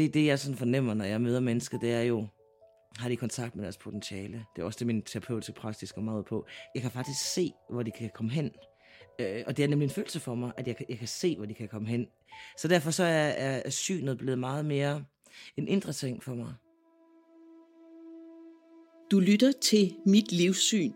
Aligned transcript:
det, 0.00 0.14
det 0.14 0.26
jeg 0.26 0.38
sådan 0.38 0.56
fornemmer, 0.56 0.94
når 0.94 1.04
jeg 1.04 1.20
møder 1.20 1.40
mennesker, 1.40 1.78
det 1.78 1.92
er 1.92 2.02
jo, 2.02 2.26
har 2.96 3.08
de 3.08 3.16
kontakt 3.16 3.56
med 3.56 3.62
deres 3.62 3.76
potentiale. 3.76 4.44
Det 4.56 4.62
er 4.62 4.66
også 4.66 4.78
det, 4.78 4.86
min 4.86 5.02
terapeutiske 5.02 5.52
praksis 5.52 5.92
går 5.92 6.02
meget 6.02 6.24
på. 6.24 6.46
Jeg 6.74 6.82
kan 6.82 6.90
faktisk 6.90 7.32
se, 7.34 7.52
hvor 7.70 7.82
de 7.82 7.90
kan 7.90 8.10
komme 8.14 8.32
hen. 8.32 8.50
Øh, 9.20 9.42
og 9.46 9.56
det 9.56 9.64
er 9.64 9.68
nemlig 9.68 9.86
en 9.86 9.90
følelse 9.90 10.20
for 10.20 10.34
mig, 10.34 10.52
at 10.56 10.66
jeg 10.66 10.76
kan, 10.76 10.86
jeg 10.88 10.98
kan 10.98 11.08
se, 11.08 11.36
hvor 11.36 11.46
de 11.46 11.54
kan 11.54 11.68
komme 11.68 11.88
hen. 11.88 12.06
Så 12.58 12.68
derfor 12.68 12.90
så 12.90 13.04
er, 13.04 13.28
er 13.64 13.70
synet 13.70 14.18
blevet 14.18 14.38
meget 14.38 14.64
mere 14.64 15.04
en 15.56 15.68
indre 15.68 15.92
ting 15.92 16.22
for 16.22 16.34
mig. 16.34 16.54
Du 19.10 19.20
lytter 19.20 19.52
til 19.62 19.94
Mit 20.06 20.32
Livssyn. 20.32 20.92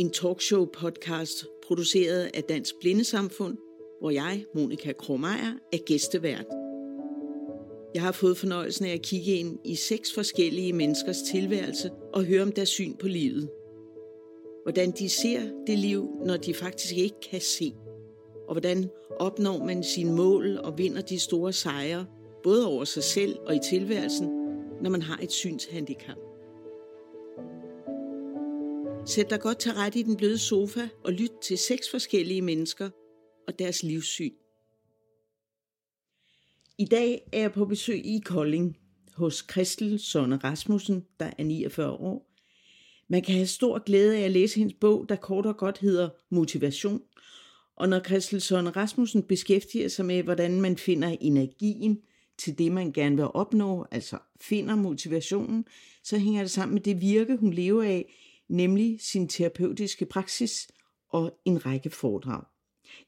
En 0.00 0.10
talkshow 0.10 0.64
podcast 0.64 1.46
produceret 1.66 2.30
af 2.34 2.42
Dansk 2.42 2.74
Blindesamfund, 2.80 3.58
hvor 4.00 4.10
jeg, 4.10 4.44
Monika 4.54 4.92
Kromeyer, 4.92 5.58
er 5.72 5.78
gæstevært. 5.86 6.59
Jeg 7.94 8.02
har 8.02 8.12
fået 8.12 8.36
fornøjelsen 8.36 8.86
af 8.86 8.92
at 8.92 9.02
kigge 9.02 9.32
ind 9.32 9.58
i 9.64 9.74
seks 9.74 10.14
forskellige 10.14 10.72
menneskers 10.72 11.22
tilværelse 11.22 11.90
og 12.12 12.24
høre 12.24 12.42
om 12.42 12.52
deres 12.52 12.68
syn 12.68 12.96
på 12.96 13.08
livet. 13.08 13.50
Hvordan 14.62 14.90
de 14.90 15.08
ser 15.08 15.40
det 15.66 15.78
liv, 15.78 16.08
når 16.24 16.36
de 16.36 16.54
faktisk 16.54 16.96
ikke 16.96 17.20
kan 17.30 17.40
se. 17.40 17.74
Og 18.48 18.54
hvordan 18.54 18.90
opnår 19.18 19.64
man 19.64 19.82
sine 19.82 20.12
mål 20.12 20.58
og 20.58 20.78
vinder 20.78 21.02
de 21.02 21.18
store 21.18 21.52
sejre, 21.52 22.06
både 22.42 22.66
over 22.66 22.84
sig 22.84 23.02
selv 23.02 23.36
og 23.46 23.54
i 23.54 23.58
tilværelsen, 23.70 24.26
når 24.82 24.90
man 24.90 25.02
har 25.02 25.18
et 25.22 25.32
synshandicap. 25.32 26.18
Sæt 29.06 29.30
dig 29.30 29.40
godt 29.40 29.58
til 29.58 29.72
ret 29.72 29.96
i 29.96 30.02
den 30.02 30.16
bløde 30.16 30.38
sofa 30.38 30.88
og 31.04 31.12
lyt 31.12 31.32
til 31.42 31.58
seks 31.58 31.90
forskellige 31.90 32.42
mennesker 32.42 32.90
og 33.48 33.58
deres 33.58 33.82
livssyn. 33.82 34.32
I 36.80 36.84
dag 36.84 37.28
er 37.32 37.40
jeg 37.40 37.52
på 37.52 37.64
besøg 37.64 38.06
i 38.06 38.20
Kolding 38.24 38.76
hos 39.14 39.42
Kristel 39.42 39.98
Sonne 39.98 40.36
Rasmussen, 40.36 41.04
der 41.20 41.30
er 41.38 41.44
49 41.44 41.90
år. 41.90 42.30
Man 43.08 43.22
kan 43.22 43.34
have 43.34 43.46
stor 43.46 43.78
glæde 43.78 44.16
af 44.16 44.20
at 44.20 44.30
læse 44.30 44.58
hendes 44.58 44.76
bog, 44.80 45.08
der 45.08 45.16
kort 45.16 45.46
og 45.46 45.56
godt 45.56 45.78
hedder 45.78 46.08
Motivation. 46.30 47.02
Og 47.76 47.88
når 47.88 48.00
Kristel 48.00 48.40
Sonne 48.40 48.70
Rasmussen 48.70 49.22
beskæftiger 49.22 49.88
sig 49.88 50.04
med, 50.04 50.22
hvordan 50.22 50.60
man 50.60 50.76
finder 50.76 51.16
energien 51.20 51.98
til 52.38 52.58
det, 52.58 52.72
man 52.72 52.92
gerne 52.92 53.16
vil 53.16 53.26
opnå, 53.34 53.86
altså 53.90 54.18
finder 54.40 54.74
motivationen, 54.74 55.64
så 56.04 56.18
hænger 56.18 56.40
det 56.40 56.50
sammen 56.50 56.74
med 56.74 56.82
det 56.82 57.00
virke, 57.00 57.36
hun 57.36 57.52
lever 57.52 57.82
af, 57.82 58.14
nemlig 58.48 59.00
sin 59.00 59.28
terapeutiske 59.28 60.06
praksis 60.06 60.68
og 61.08 61.40
en 61.44 61.66
række 61.66 61.90
foredrag. 61.90 62.42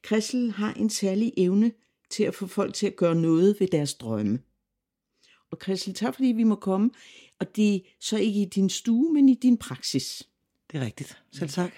Kristel 0.02 0.50
har 0.50 0.72
en 0.72 0.90
særlig 0.90 1.32
evne 1.36 1.72
til 2.12 2.24
at 2.24 2.34
få 2.34 2.46
folk 2.46 2.74
til 2.74 2.86
at 2.86 2.96
gøre 2.96 3.14
noget 3.14 3.56
ved 3.60 3.68
deres 3.68 3.94
drømme. 3.94 4.38
Og 5.50 5.58
Christel, 5.62 5.94
tak 5.94 6.14
fordi 6.14 6.26
vi 6.28 6.44
må 6.44 6.54
komme, 6.54 6.90
og 7.38 7.56
det 7.56 7.74
er 7.74 7.80
så 8.00 8.18
ikke 8.18 8.42
i 8.42 8.44
din 8.44 8.70
stue, 8.70 9.12
men 9.12 9.28
i 9.28 9.34
din 9.34 9.56
praksis. 9.56 10.28
Det 10.72 10.80
er 10.80 10.84
rigtigt. 10.84 11.18
Selv 11.32 11.50
tak. 11.50 11.72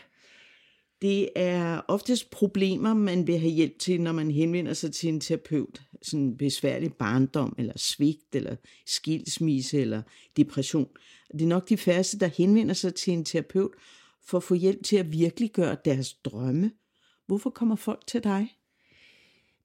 Det 1.03 1.29
er 1.37 1.81
oftest 1.89 2.31
problemer, 2.31 2.95
man 2.95 3.27
vil 3.27 3.39
have 3.39 3.53
hjælp 3.53 3.79
til, 3.79 4.01
når 4.01 4.13
man 4.13 4.31
henvender 4.31 4.73
sig 4.73 4.93
til 4.93 5.09
en 5.09 5.21
terapeut. 5.21 5.83
Sådan 6.03 6.21
en 6.21 6.37
besværlig 6.37 6.93
barndom, 6.95 7.55
eller 7.59 7.73
svigt, 7.77 8.35
eller 8.35 8.57
skilsmisse, 8.87 9.81
eller 9.81 10.03
depression. 10.37 10.89
Det 11.33 11.43
er 11.43 11.47
nok 11.47 11.69
de 11.69 11.77
færreste, 11.77 12.19
der 12.19 12.27
henvender 12.27 12.75
sig 12.75 12.95
til 12.95 13.13
en 13.13 13.25
terapeut 13.25 13.71
for 14.23 14.39
at 14.39 14.45
få 14.45 14.55
hjælp 14.55 14.85
til 14.85 14.97
at 14.97 15.13
virkelig 15.13 15.51
gøre 15.51 15.77
deres 15.85 16.15
drømme. 16.15 16.73
Hvorfor 17.27 17.51
kommer 17.51 17.77
folk 17.77 18.07
til 18.07 18.25
dig? 18.25 18.57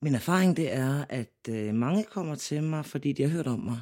Min 0.02 0.16
erfaring 0.16 0.58
det 0.58 0.74
er, 0.74 1.06
at 1.10 1.34
øh, 1.50 1.74
mange 1.76 2.04
kommer 2.04 2.36
til 2.36 2.64
mig, 2.64 2.86
fordi 2.86 3.14
de 3.14 3.24
har 3.24 3.30
hørt 3.30 3.48
om 3.48 3.60
mig. 3.60 3.82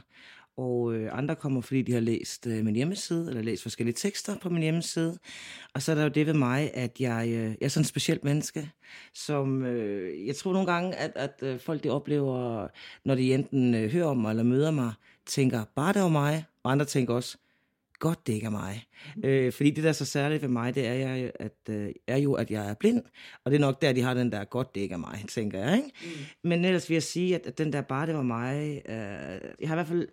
Og 0.58 0.94
øh, 0.94 1.18
andre 1.18 1.36
kommer, 1.36 1.62
fordi 1.62 1.82
de 1.82 1.92
har 1.92 2.00
læst 2.00 2.48
øh, 2.48 2.66
min 2.66 2.76
hjemmeside, 2.76 3.30
eller 3.30 3.42
læst 3.42 3.64
forskellige 3.64 3.96
tekster 3.96 4.38
på 4.38 4.50
min 4.50 4.64
hjemmeside. 4.64 5.18
Og 5.74 5.82
så 5.82 5.92
er 5.92 5.96
der 5.96 6.04
jo 6.04 6.10
det 6.10 6.26
ved 6.26 6.34
mig, 6.34 6.72
at 6.74 7.00
jeg, 7.00 7.28
øh, 7.28 7.34
jeg 7.34 7.58
er 7.62 7.68
sådan 7.68 7.82
en 7.82 7.86
specielt 7.86 8.24
menneske, 8.24 8.72
som 9.14 9.66
øh, 9.66 10.28
jeg 10.28 10.36
tror 10.36 10.54
nogle 10.54 10.72
gange, 10.72 10.96
at, 10.96 11.12
at 11.16 11.34
øh, 11.42 11.60
folk 11.60 11.84
de 11.84 11.90
oplever, 11.90 12.68
når 13.06 13.16
de 13.16 13.34
enten 13.34 13.76
øh, 13.76 13.92
hører 13.92 14.06
om 14.08 14.18
mig 14.18 14.30
eller 14.30 14.44
møder 14.44 14.72
mig, 14.72 14.94
tænker, 15.26 15.64
bare 15.76 15.94
det 15.94 16.02
var 16.02 16.10
mig, 16.10 16.46
og 16.64 16.72
andre 16.72 16.86
tænker 16.86 17.14
også, 17.14 17.38
godt 18.00 18.28
det 18.28 18.34
ikke 18.34 18.46
er 18.46 18.50
mig. 18.50 18.86
Øh, 19.24 19.54
fordi 19.54 19.72
det, 19.72 19.84
der 19.84 19.90
er 19.90 19.94
så 19.94 20.06
særligt 20.06 20.42
ved 20.42 20.50
mig, 20.50 20.76
det 20.76 20.88
er, 20.88 20.94
jeg, 20.94 21.32
at, 21.40 21.58
øh, 21.70 21.92
er 22.08 22.18
jo, 22.18 22.34
at 22.34 22.52
jeg 22.52 22.70
er 22.70 22.74
blind. 22.74 23.02
Og 23.44 23.52
det 23.52 23.58
er 23.58 23.62
nok 23.62 23.82
der, 23.82 23.94
de 23.94 24.02
har 24.02 24.14
den 24.14 24.32
der, 24.32 24.44
godt 24.44 24.76
det 24.76 24.82
ikke 24.82 24.94
er 24.94 24.98
mig, 24.98 25.26
tænker 25.30 25.60
jeg. 25.60 25.78
Ikke? 25.78 25.92
Mm. 26.04 26.50
Men 26.50 26.66
ellers 26.66 26.90
vil 26.90 26.96
jeg 26.96 27.04
sige, 27.04 27.36
at, 27.36 27.46
at 27.46 27.58
den 27.58 27.74
der 27.74 27.82
bare 27.82 28.08
det 28.08 28.16
var 28.16 28.22
mig, 28.22 28.82
øh, 28.86 28.96
jeg 29.60 29.70
har 29.70 29.76
i 29.76 29.78
hvert 29.78 29.88
fald 29.88 30.08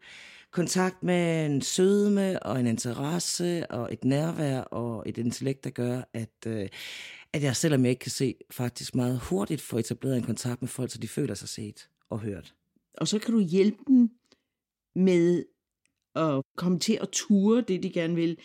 kontakt 0.50 1.02
med 1.02 1.46
en 1.46 1.62
sødme 1.62 2.42
og 2.42 2.60
en 2.60 2.66
interesse 2.66 3.70
og 3.70 3.92
et 3.92 4.04
nærvær 4.04 4.60
og 4.60 5.02
et 5.06 5.18
intellekt, 5.18 5.64
der 5.64 5.70
gør, 5.70 6.02
at, 6.12 6.46
øh, 6.46 6.68
at 7.32 7.42
jeg, 7.42 7.56
selvom 7.56 7.82
jeg 7.82 7.90
ikke 7.90 8.00
kan 8.00 8.10
se, 8.10 8.34
faktisk 8.50 8.94
meget 8.94 9.18
hurtigt 9.18 9.60
får 9.60 9.78
etableret 9.78 10.16
en 10.16 10.22
kontakt 10.22 10.62
med 10.62 10.68
folk, 10.68 10.90
så 10.90 10.98
de 10.98 11.08
føler 11.08 11.34
sig 11.34 11.48
set 11.48 11.88
og 12.10 12.20
hørt. 12.20 12.54
Og 12.94 13.08
så 13.08 13.18
kan 13.18 13.34
du 13.34 13.40
hjælpe 13.40 13.78
dem 13.86 14.10
med 14.94 15.44
at 16.14 16.42
komme 16.56 16.78
til 16.78 16.98
at 17.00 17.08
ture 17.12 17.60
det, 17.60 17.82
de 17.82 17.90
gerne 17.90 18.14
vil, 18.14 18.36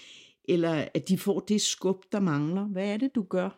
eller 0.49 0.85
at 0.93 1.09
de 1.09 1.17
får 1.17 1.39
det 1.39 1.61
skub, 1.61 2.03
der 2.11 2.19
mangler. 2.19 2.63
Hvad 2.63 2.87
er 2.87 2.97
det, 2.97 3.15
du 3.15 3.23
gør? 3.23 3.49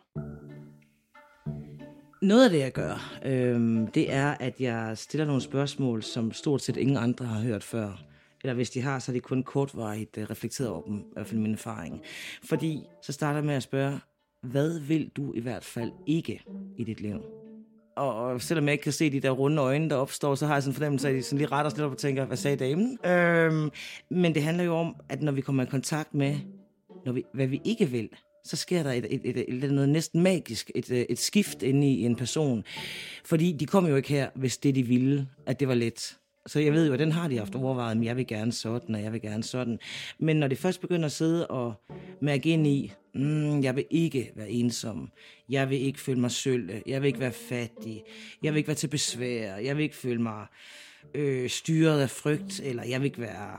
Noget 2.22 2.44
af 2.44 2.50
det, 2.50 2.58
jeg 2.58 2.72
gør, 2.72 3.18
øh, 3.24 3.88
det 3.94 4.12
er, 4.12 4.30
at 4.40 4.60
jeg 4.60 4.98
stiller 4.98 5.26
nogle 5.26 5.42
spørgsmål, 5.42 6.02
som 6.02 6.32
stort 6.32 6.62
set 6.62 6.76
ingen 6.76 6.96
andre 6.96 7.24
har 7.24 7.40
hørt 7.40 7.64
før. 7.64 8.02
Eller 8.42 8.54
hvis 8.54 8.70
de 8.70 8.80
har, 8.80 8.98
så 8.98 9.12
er 9.12 9.14
det 9.14 9.22
kun 9.22 9.42
kortvarigt 9.42 10.18
øh, 10.18 10.30
reflekteret 10.30 10.70
over 10.70 10.82
dem, 10.82 10.98
i 10.98 11.12
hvert 11.12 11.26
fald 11.26 11.40
min 11.40 11.52
erfaring. 11.52 12.00
Fordi 12.44 12.82
så 13.02 13.12
starter 13.12 13.38
jeg 13.38 13.44
med 13.44 13.54
at 13.54 13.62
spørge, 13.62 13.98
hvad 14.42 14.80
vil 14.80 15.10
du 15.16 15.32
i 15.34 15.40
hvert 15.40 15.64
fald 15.64 15.92
ikke 16.06 16.42
i 16.78 16.84
dit 16.84 17.00
liv? 17.00 17.41
Og, 17.96 18.14
og 18.16 18.42
selvom 18.42 18.64
jeg 18.64 18.72
ikke 18.72 18.82
kan 18.82 18.92
se 18.92 19.10
de 19.10 19.20
der 19.20 19.30
runde 19.30 19.62
øjne, 19.62 19.90
der 19.90 19.96
opstår, 19.96 20.34
så 20.34 20.46
har 20.46 20.54
jeg 20.54 20.62
sådan 20.62 20.70
en 20.70 20.74
fornemmelse 20.74 21.08
af, 21.08 21.12
at 21.12 21.16
de 21.16 21.22
sådan 21.22 21.38
lige 21.38 21.48
retter 21.52 21.70
sig 21.70 21.78
lidt 21.78 21.86
op 21.86 21.92
og 21.92 21.98
tænker, 21.98 22.24
hvad 22.24 22.36
sagde 22.36 22.56
damen? 22.56 22.98
Øhm, 23.06 23.70
men 24.10 24.34
det 24.34 24.42
handler 24.42 24.64
jo 24.64 24.74
om, 24.74 24.96
at 25.08 25.22
når 25.22 25.32
vi 25.32 25.40
kommer 25.40 25.62
i 25.62 25.66
kontakt 25.66 26.14
med, 26.14 26.36
når 27.04 27.12
vi, 27.12 27.24
hvad 27.34 27.46
vi 27.46 27.60
ikke 27.64 27.86
vil, 27.86 28.08
så 28.44 28.56
sker 28.56 28.82
der 28.82 28.92
et, 28.92 29.06
et, 29.10 29.20
et, 29.24 29.36
et, 29.36 29.64
et 29.64 29.72
noget 29.72 29.88
næsten 29.88 30.22
magisk, 30.22 30.70
et, 30.74 30.90
øh, 30.90 30.98
et 31.08 31.18
skift 31.18 31.62
inde 31.62 31.86
i 31.90 32.04
en 32.04 32.16
person. 32.16 32.64
Fordi 33.24 33.52
de 33.52 33.66
kom 33.66 33.86
jo 33.86 33.96
ikke 33.96 34.08
her, 34.08 34.30
hvis 34.34 34.58
det 34.58 34.74
de 34.74 34.82
ville, 34.82 35.28
at 35.46 35.60
det 35.60 35.68
var 35.68 35.74
let. 35.74 36.16
Så 36.46 36.60
jeg 36.60 36.72
ved 36.72 36.86
jo, 36.86 36.92
at 36.92 36.98
den 36.98 37.12
har 37.12 37.28
de 37.28 37.38
haft 37.38 37.54
overvejet, 37.54 37.96
men 37.96 38.04
jeg 38.04 38.16
vil 38.16 38.26
gerne 38.26 38.52
sådan, 38.52 38.94
og 38.94 39.02
jeg 39.02 39.12
vil 39.12 39.20
gerne 39.20 39.42
sådan. 39.42 39.78
Men 40.18 40.36
når 40.36 40.48
det 40.48 40.58
først 40.58 40.80
begynder 40.80 41.06
at 41.06 41.12
sidde 41.12 41.46
og 41.46 41.74
mærke 42.20 42.48
ind 42.48 42.66
i, 42.66 42.92
mm, 43.14 43.62
jeg 43.62 43.76
vil 43.76 43.84
ikke 43.90 44.32
være 44.36 44.50
ensom, 44.50 45.10
jeg 45.48 45.70
vil 45.70 45.80
ikke 45.80 46.00
føle 46.00 46.20
mig 46.20 46.30
sølle, 46.30 46.82
jeg 46.86 47.02
vil 47.02 47.06
ikke 47.06 47.20
være 47.20 47.32
fattig, 47.32 48.02
jeg 48.42 48.52
vil 48.52 48.58
ikke 48.58 48.68
være 48.68 48.76
til 48.76 48.88
besvær, 48.88 49.56
jeg 49.56 49.76
vil 49.76 49.82
ikke 49.82 49.96
føle 49.96 50.22
mig 50.22 50.46
øh, 51.14 51.50
styret 51.50 52.00
af 52.00 52.10
frygt, 52.10 52.60
eller 52.60 52.84
jeg 52.84 53.00
vil 53.00 53.06
ikke 53.06 53.20
være 53.20 53.58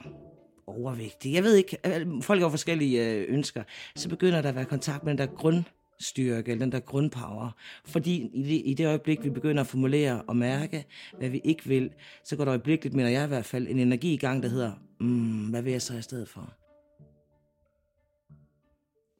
overvægtig. 0.67 1.33
Jeg 1.33 1.43
ved 1.43 1.55
ikke, 1.55 1.77
folk 2.21 2.41
har 2.41 2.49
forskellige 2.49 3.09
øh, 3.09 3.25
ønsker. 3.29 3.63
Så 3.95 4.09
begynder 4.09 4.41
der 4.41 4.49
at 4.49 4.55
være 4.55 4.65
kontakt 4.65 5.03
med 5.03 5.11
den 5.11 5.17
der 5.17 5.35
grund 5.35 5.63
grundstyrke, 5.93 6.51
eller 6.51 6.65
den 6.65 6.71
der 6.71 6.79
grundpower. 6.79 7.51
Fordi 7.85 8.29
i 8.33 8.43
det, 8.43 8.61
i 8.65 8.73
det 8.73 8.87
øjeblik, 8.87 9.23
vi 9.23 9.29
begynder 9.29 9.61
at 9.61 9.67
formulere 9.67 10.21
og 10.21 10.35
mærke, 10.35 10.85
hvad 11.17 11.29
vi 11.29 11.41
ikke 11.43 11.65
vil, 11.65 11.93
så 12.23 12.35
går 12.35 12.45
der 12.45 12.51
øjeblikkeligt, 12.51 12.95
mener 12.95 13.09
jeg 13.09 13.25
i 13.25 13.27
hvert 13.27 13.45
fald, 13.45 13.67
en 13.67 13.79
energi 13.79 14.13
i 14.13 14.17
gang, 14.17 14.43
der 14.43 14.49
hedder, 14.49 14.73
mm, 14.99 15.49
hvad 15.49 15.61
vil 15.61 15.71
jeg 15.71 15.81
så 15.81 15.97
i 15.97 16.01
stedet 16.01 16.29
for? 16.29 16.53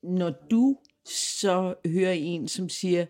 Når 0.04 0.34
du 0.52 0.78
så 1.06 1.76
hører 1.86 2.12
en, 2.12 2.48
som 2.48 2.70
siger, 2.70 3.06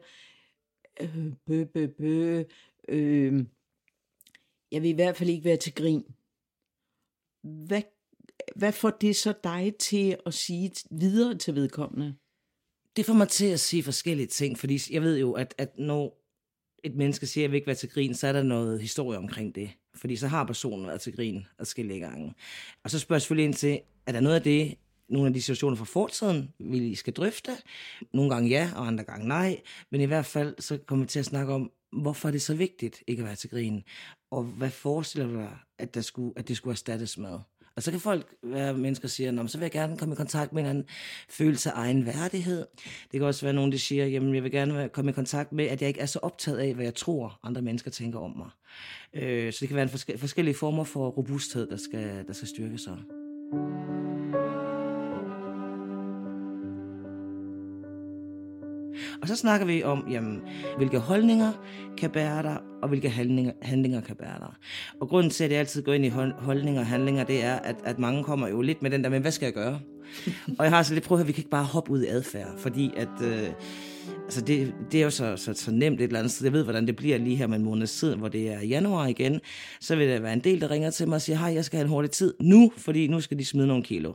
øh, 1.01 1.33
bø, 1.45 1.63
bø, 1.63 1.87
bø, 1.87 2.43
øh, 2.87 3.45
jeg 4.71 4.81
vil 4.81 4.89
i 4.89 4.93
hvert 4.93 5.15
fald 5.15 5.29
ikke 5.29 5.43
være 5.43 5.57
til 5.57 5.75
grin. 5.75 6.03
Hvad, 7.41 7.81
hvad 8.55 8.71
får 8.71 8.89
det 8.89 9.15
så 9.15 9.33
dig 9.43 9.73
til 9.79 10.17
at 10.25 10.33
sige 10.33 10.71
videre 10.91 11.37
til 11.37 11.55
vedkommende? 11.55 12.15
Det 12.95 13.05
får 13.05 13.13
mig 13.13 13.27
til 13.27 13.45
at 13.45 13.59
sige 13.59 13.83
forskellige 13.83 14.27
ting, 14.27 14.59
fordi 14.59 14.79
jeg 14.91 15.01
ved 15.01 15.19
jo, 15.19 15.31
at, 15.31 15.55
at 15.57 15.79
når 15.79 16.23
et 16.83 16.95
menneske 16.95 17.27
siger, 17.27 17.41
at 17.41 17.43
jeg 17.43 17.51
vil 17.51 17.55
ikke 17.55 17.67
være 17.67 17.75
til 17.75 17.89
grin, 17.89 18.15
så 18.15 18.27
er 18.27 18.31
der 18.31 18.43
noget 18.43 18.81
historie 18.81 19.17
omkring 19.17 19.55
det. 19.55 19.69
Fordi 19.95 20.15
så 20.15 20.27
har 20.27 20.43
personen 20.43 20.87
været 20.87 21.01
til 21.01 21.15
grin 21.15 21.45
adskillige 21.59 21.99
gange. 21.99 22.33
Og 22.83 22.91
så 22.91 22.99
spørger 22.99 23.17
jeg 23.17 23.21
selvfølgelig 23.21 23.45
ind 23.45 23.53
til, 23.53 23.79
er 24.05 24.11
der 24.11 24.19
noget 24.19 24.35
af 24.35 24.41
det, 24.41 24.75
nogle 25.09 25.27
af 25.27 25.33
de 25.33 25.41
situationer 25.41 25.75
fra 25.75 25.85
fortiden, 25.85 26.53
vi 26.59 26.95
skal 26.95 27.13
drøfte? 27.13 27.51
Nogle 28.13 28.33
gange 28.33 28.49
ja, 28.49 28.71
og 28.75 28.87
andre 28.87 29.03
gange 29.03 29.27
nej. 29.27 29.61
Men 29.89 30.01
i 30.01 30.05
hvert 30.05 30.25
fald, 30.25 30.55
så 30.59 30.77
kommer 30.77 31.05
vi 31.05 31.09
til 31.09 31.19
at 31.19 31.25
snakke 31.25 31.53
om, 31.53 31.71
hvorfor 31.91 32.27
er 32.27 32.31
det 32.31 32.41
så 32.41 32.55
vigtigt 32.55 33.03
ikke 33.07 33.21
at 33.21 33.25
være 33.27 33.35
til 33.35 33.49
grin? 33.49 33.83
Og 34.31 34.43
hvad 34.43 34.69
forestiller 34.69 35.27
du 35.27 35.33
dig, 35.33 35.57
at, 35.77 35.93
der 35.93 36.01
skulle, 36.01 36.33
at 36.35 36.47
det 36.47 36.57
skulle 36.57 36.73
erstattes 36.73 37.17
med? 37.17 37.39
Og 37.75 37.83
så 37.83 37.91
kan 37.91 37.99
folk 37.99 38.25
være 38.43 38.73
mennesker, 38.73 39.01
der 39.07 39.09
siger, 39.09 39.31
Nå, 39.31 39.47
så 39.47 39.57
vil 39.57 39.63
jeg 39.65 39.71
gerne 39.71 39.97
komme 39.97 40.13
i 40.13 40.15
kontakt 40.15 40.53
med 40.53 40.63
en 40.63 40.69
anden 40.69 40.85
følelse 41.29 41.71
af 41.71 41.73
egen 41.79 42.05
værdighed. 42.05 42.65
Det 43.11 43.19
kan 43.19 43.23
også 43.23 43.45
være 43.45 43.53
nogen, 43.53 43.71
der 43.71 43.77
siger, 43.77 44.05
jamen 44.05 44.35
jeg 44.35 44.43
vil 44.43 44.51
gerne 44.51 44.89
komme 44.89 45.11
i 45.11 45.13
kontakt 45.13 45.51
med, 45.51 45.65
at 45.65 45.81
jeg 45.81 45.87
ikke 45.87 45.99
er 45.99 46.05
så 46.05 46.19
optaget 46.21 46.57
af, 46.57 46.73
hvad 46.73 46.85
jeg 46.85 46.95
tror, 46.95 47.39
andre 47.43 47.61
mennesker 47.61 47.91
tænker 47.91 48.19
om 48.19 48.37
mig. 48.37 48.49
Øh, 49.13 49.53
så 49.53 49.57
det 49.59 49.67
kan 49.67 49.75
være 49.75 49.83
en 49.83 49.89
forske- 49.89 50.17
forskellige 50.17 50.55
former 50.55 50.83
for 50.83 51.09
robusthed, 51.09 51.69
der 51.69 51.77
skal, 51.77 52.27
der 52.27 52.33
skal 52.33 52.47
styrke 52.47 52.77
sig. 52.77 52.97
Og 59.23 59.29
så 59.29 59.35
snakker 59.35 59.65
vi 59.65 59.83
om, 59.83 60.05
jamen, 60.09 60.41
hvilke 60.77 60.99
holdninger 60.99 61.51
kan 61.97 62.09
bære 62.09 62.43
dig, 62.43 62.57
og 62.81 62.89
hvilke 62.89 63.09
handlinger, 63.09 63.51
handlinger 63.61 64.01
kan 64.01 64.15
bære 64.15 64.39
dig. 64.39 64.53
Og 64.99 65.09
grunden 65.09 65.31
til, 65.31 65.43
at 65.43 65.51
jeg 65.51 65.59
altid 65.59 65.83
går 65.83 65.93
ind 65.93 66.05
i 66.05 66.09
holdninger 66.37 66.81
og 66.81 66.87
handlinger, 66.87 67.23
det 67.23 67.43
er, 67.43 67.55
at, 67.55 67.75
at 67.83 67.99
mange 67.99 68.23
kommer 68.23 68.47
jo 68.47 68.61
lidt 68.61 68.81
med 68.81 68.91
den 68.91 69.03
der, 69.03 69.09
men 69.09 69.21
hvad 69.21 69.31
skal 69.31 69.45
jeg 69.45 69.53
gøre? 69.53 69.79
og 70.59 70.65
jeg 70.65 70.71
har 70.71 70.83
så 70.83 70.93
lidt 70.93 71.05
prøvet 71.05 71.21
at 71.21 71.27
vi 71.27 71.31
kan 71.31 71.39
ikke 71.39 71.49
bare 71.49 71.63
hoppe 71.63 71.91
ud 71.91 72.03
i 72.03 72.07
adfærd, 72.07 72.57
fordi 72.57 72.91
at... 72.97 73.21
Øh, 73.23 73.49
altså 74.23 74.41
det, 74.41 74.73
det 74.91 74.99
er 74.99 75.03
jo 75.03 75.09
så, 75.09 75.37
så, 75.37 75.53
så 75.53 75.71
nemt 75.71 76.01
et 76.01 76.03
eller 76.03 76.19
andet 76.19 76.31
sted. 76.31 76.45
Jeg 76.45 76.53
ved, 76.53 76.63
hvordan 76.63 76.87
det 76.87 76.95
bliver 76.95 77.17
lige 77.17 77.35
her 77.35 77.47
med 77.47 77.57
en 77.57 77.63
måneds 77.63 77.99
tid, 77.99 78.15
hvor 78.15 78.27
det 78.27 78.49
er 78.49 78.59
januar 78.59 79.07
igen. 79.07 79.41
Så 79.79 79.95
vil 79.95 80.07
der 80.07 80.19
være 80.19 80.33
en 80.33 80.39
del, 80.39 80.61
der 80.61 80.71
ringer 80.71 80.89
til 80.89 81.07
mig 81.07 81.15
og 81.15 81.21
siger, 81.21 81.37
hej, 81.37 81.53
jeg 81.53 81.65
skal 81.65 81.77
have 81.77 81.83
en 81.83 81.89
hurtig 81.89 82.11
tid 82.11 82.33
nu, 82.41 82.71
fordi 82.77 83.07
nu 83.07 83.21
skal 83.21 83.39
de 83.39 83.45
smide 83.45 83.67
nogle 83.67 83.83
kilo. 83.83 84.13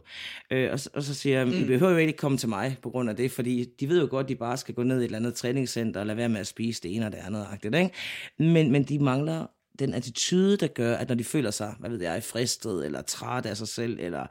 Øh, 0.51 0.73
og, 0.73 0.81
og 0.95 1.03
så 1.03 1.15
siger 1.15 1.39
jeg, 1.39 1.55
I 1.55 1.61
mm. 1.61 1.67
behøver 1.67 1.93
jo 1.93 1.99
ikke 1.99 2.13
komme 2.13 2.39
til 2.39 2.49
mig 2.49 2.77
på 2.83 2.91
grund 2.91 3.11
af 3.11 3.17
det, 3.17 3.31
fordi 3.31 3.67
de 3.81 3.89
ved 3.89 4.01
jo 4.01 4.09
godt, 4.11 4.25
at 4.25 4.29
de 4.29 4.37
bare 4.37 4.57
skal 4.57 4.75
gå 4.75 4.83
ned 4.83 4.97
i 4.97 4.99
et 4.99 5.05
eller 5.05 5.19
andet 5.19 5.35
træningscenter 5.35 6.01
og 6.01 6.07
lade 6.07 6.17
være 6.17 6.29
med 6.29 6.41
at 6.41 6.47
spise 6.47 6.83
det 6.83 6.97
ene 6.97 7.07
og 7.07 7.13
det 7.13 7.19
andet. 7.19 7.47
Ikke? 7.65 7.91
Men, 8.39 8.73
men 8.73 8.83
de 8.83 8.99
mangler 8.99 9.47
den 9.79 9.95
attitude, 9.95 10.57
der 10.57 10.67
gør, 10.67 10.97
at 10.97 11.09
når 11.09 11.15
de 11.15 11.25
føler 11.25 11.51
sig, 11.51 11.75
hvad 11.79 11.91
ved 11.91 12.03
jeg, 12.03 12.23
fristet 12.23 12.87
eller 12.87 13.03
træt 13.03 13.47
af 13.47 13.57
sig 13.57 13.69
selv, 13.69 13.99
eller 14.01 14.27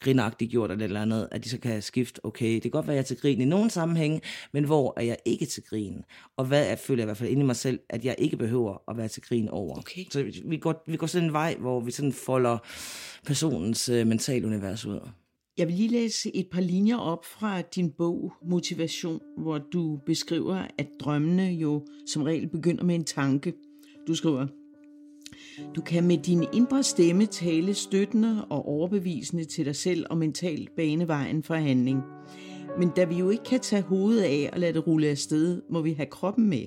grinagtigt 0.00 0.50
gjort 0.50 0.70
eller 0.70 0.84
eller 0.84 1.02
andet, 1.02 1.28
at 1.30 1.44
de 1.44 1.48
så 1.48 1.58
kan 1.58 1.82
skifte, 1.82 2.24
okay, 2.24 2.54
det 2.54 2.62
kan 2.62 2.70
godt 2.70 2.86
være, 2.86 2.94
at 2.94 2.96
jeg 2.96 3.02
er 3.02 3.06
til 3.06 3.16
grin 3.16 3.40
i 3.40 3.44
nogle 3.44 3.70
sammenhænge, 3.70 4.20
men 4.52 4.64
hvor 4.64 4.94
er 4.96 5.02
jeg 5.02 5.16
ikke 5.24 5.46
til 5.46 5.62
grin? 5.62 6.02
Og 6.36 6.44
hvad 6.44 6.70
er, 6.70 6.76
føler 6.76 7.02
jeg 7.02 7.04
i 7.04 7.08
hvert 7.08 7.16
fald 7.16 7.30
inde 7.30 7.42
i 7.42 7.46
mig 7.46 7.56
selv, 7.56 7.78
at 7.88 8.04
jeg 8.04 8.14
ikke 8.18 8.36
behøver 8.36 8.90
at 8.90 8.96
være 8.96 9.08
til 9.08 9.22
grin 9.22 9.48
over? 9.48 9.78
Okay. 9.78 10.04
Så 10.10 10.24
vi 10.44 10.56
går, 10.56 10.84
vi 10.86 10.96
går 10.96 11.06
sådan 11.06 11.28
en 11.28 11.32
vej, 11.32 11.56
hvor 11.60 11.80
vi 11.80 11.90
sådan 11.90 12.12
folder 12.12 12.58
personens 13.26 13.88
uh, 13.88 14.06
mentale 14.06 14.46
univers 14.46 14.86
ud. 14.86 15.00
Jeg 15.58 15.66
vil 15.66 15.74
lige 15.74 15.88
læse 15.88 16.36
et 16.36 16.48
par 16.52 16.60
linjer 16.60 16.96
op 16.96 17.24
fra 17.24 17.62
din 17.62 17.90
bog 17.90 18.32
Motivation, 18.44 19.20
hvor 19.38 19.58
du 19.58 20.00
beskriver, 20.06 20.66
at 20.78 20.86
drømmene 21.00 21.42
jo 21.42 21.86
som 22.06 22.22
regel 22.22 22.48
begynder 22.48 22.84
med 22.84 22.94
en 22.94 23.04
tanke. 23.04 23.54
Du 24.06 24.14
skriver, 24.14 24.46
du 25.76 25.80
kan 25.80 26.06
med 26.06 26.18
din 26.18 26.44
indre 26.52 26.82
stemme 26.82 27.26
tale 27.26 27.74
støttende 27.74 28.44
og 28.50 28.68
overbevisende 28.68 29.44
til 29.44 29.64
dig 29.64 29.76
selv 29.76 30.06
og 30.10 30.18
mentalt 30.18 30.76
bane 30.76 31.08
vejen 31.08 31.42
for 31.42 31.54
handling. 31.54 32.02
Men 32.78 32.90
da 32.96 33.04
vi 33.04 33.14
jo 33.14 33.30
ikke 33.30 33.44
kan 33.44 33.60
tage 33.60 33.82
hovedet 33.82 34.22
af 34.22 34.50
og 34.52 34.60
lade 34.60 34.72
det 34.72 34.86
rulle 34.86 35.08
afsted, 35.08 35.62
må 35.70 35.80
vi 35.80 35.92
have 35.92 36.06
kroppen 36.06 36.48
med. 36.48 36.66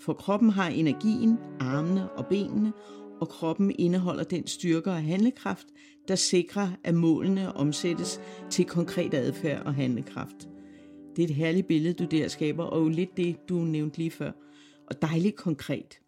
For 0.00 0.12
kroppen 0.12 0.50
har 0.50 0.68
energien, 0.68 1.38
armene 1.60 2.10
og 2.10 2.26
benene, 2.26 2.72
og 3.20 3.28
kroppen 3.28 3.72
indeholder 3.78 4.24
den 4.24 4.46
styrke 4.46 4.90
og 4.90 5.02
handlekraft, 5.02 5.66
der 6.08 6.14
sikrer, 6.14 6.68
at 6.84 6.94
målene 6.94 7.56
omsættes 7.56 8.20
til 8.50 8.64
konkret 8.64 9.14
adfærd 9.14 9.66
og 9.66 9.74
handlekraft. 9.74 10.48
Det 11.16 11.22
er 11.22 11.28
et 11.28 11.34
herligt 11.34 11.66
billede, 11.66 11.94
du 11.94 12.04
der 12.04 12.28
skaber, 12.28 12.64
og 12.64 12.80
jo 12.80 12.88
lidt 12.88 13.16
det, 13.16 13.36
du 13.48 13.54
nævnte 13.54 13.98
lige 13.98 14.10
før. 14.10 14.32
Og 14.86 15.02
dejligt 15.02 15.36
konkret. 15.36 15.98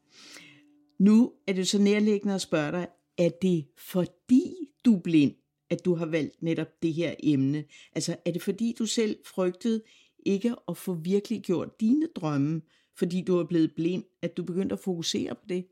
Nu 1.03 1.33
er 1.47 1.53
det 1.53 1.69
så 1.69 1.79
nærliggende 1.79 2.35
at 2.35 2.41
spørge 2.41 2.73
dig, 2.73 2.87
er 3.19 3.29
det 3.43 3.67
fordi 3.79 4.55
du 4.85 4.97
er 4.97 5.01
blind, 5.01 5.35
at 5.71 5.85
du 5.85 5.95
har 5.95 6.07
valgt 6.07 6.43
netop 6.43 6.83
det 6.83 6.95
her 6.95 7.15
emne? 7.23 7.65
Altså 7.95 8.17
er 8.25 8.31
det 8.31 8.43
fordi 8.43 8.75
du 8.79 8.87
selv 8.87 9.17
frygtede 9.27 9.83
ikke 10.27 10.55
at 10.69 10.77
få 10.77 10.95
virkelig 10.95 11.43
gjort 11.43 11.81
dine 11.81 12.07
drømme, 12.17 12.63
fordi 12.99 13.23
du 13.27 13.39
er 13.39 13.45
blevet 13.45 13.73
blind, 13.77 14.05
at 14.23 14.37
du 14.37 14.43
begyndte 14.43 14.73
at 14.73 14.79
fokusere 14.79 15.35
på 15.35 15.43
det? 15.49 15.65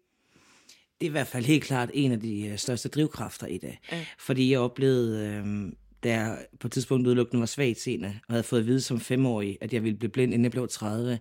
Det 1.00 1.06
er 1.06 1.10
i 1.10 1.12
hvert 1.12 1.26
fald 1.26 1.44
helt 1.44 1.64
klart 1.64 1.90
en 1.94 2.12
af 2.12 2.20
de 2.20 2.46
øh, 2.46 2.58
største 2.58 2.88
drivkræfter 2.88 3.46
i 3.46 3.58
det. 3.58 3.76
Ja. 3.92 4.04
Fordi 4.18 4.50
jeg 4.50 4.60
oplevede, 4.60 5.26
øh, 5.28 5.72
da 6.04 6.12
jeg 6.12 6.46
på 6.60 6.68
et 6.68 6.72
tidspunkt 6.72 7.06
udelukkende 7.06 7.40
var 7.40 7.46
svagt 7.46 7.80
seende, 7.80 8.20
og 8.28 8.34
havde 8.34 8.42
fået 8.42 8.60
at 8.60 8.66
vide 8.66 8.80
som 8.80 9.00
femårig, 9.00 9.58
at 9.60 9.72
jeg 9.72 9.82
ville 9.82 9.98
blive 9.98 10.10
blind, 10.10 10.32
inden 10.34 10.44
jeg 10.44 10.52
blev 10.52 10.68
30, 10.68 11.18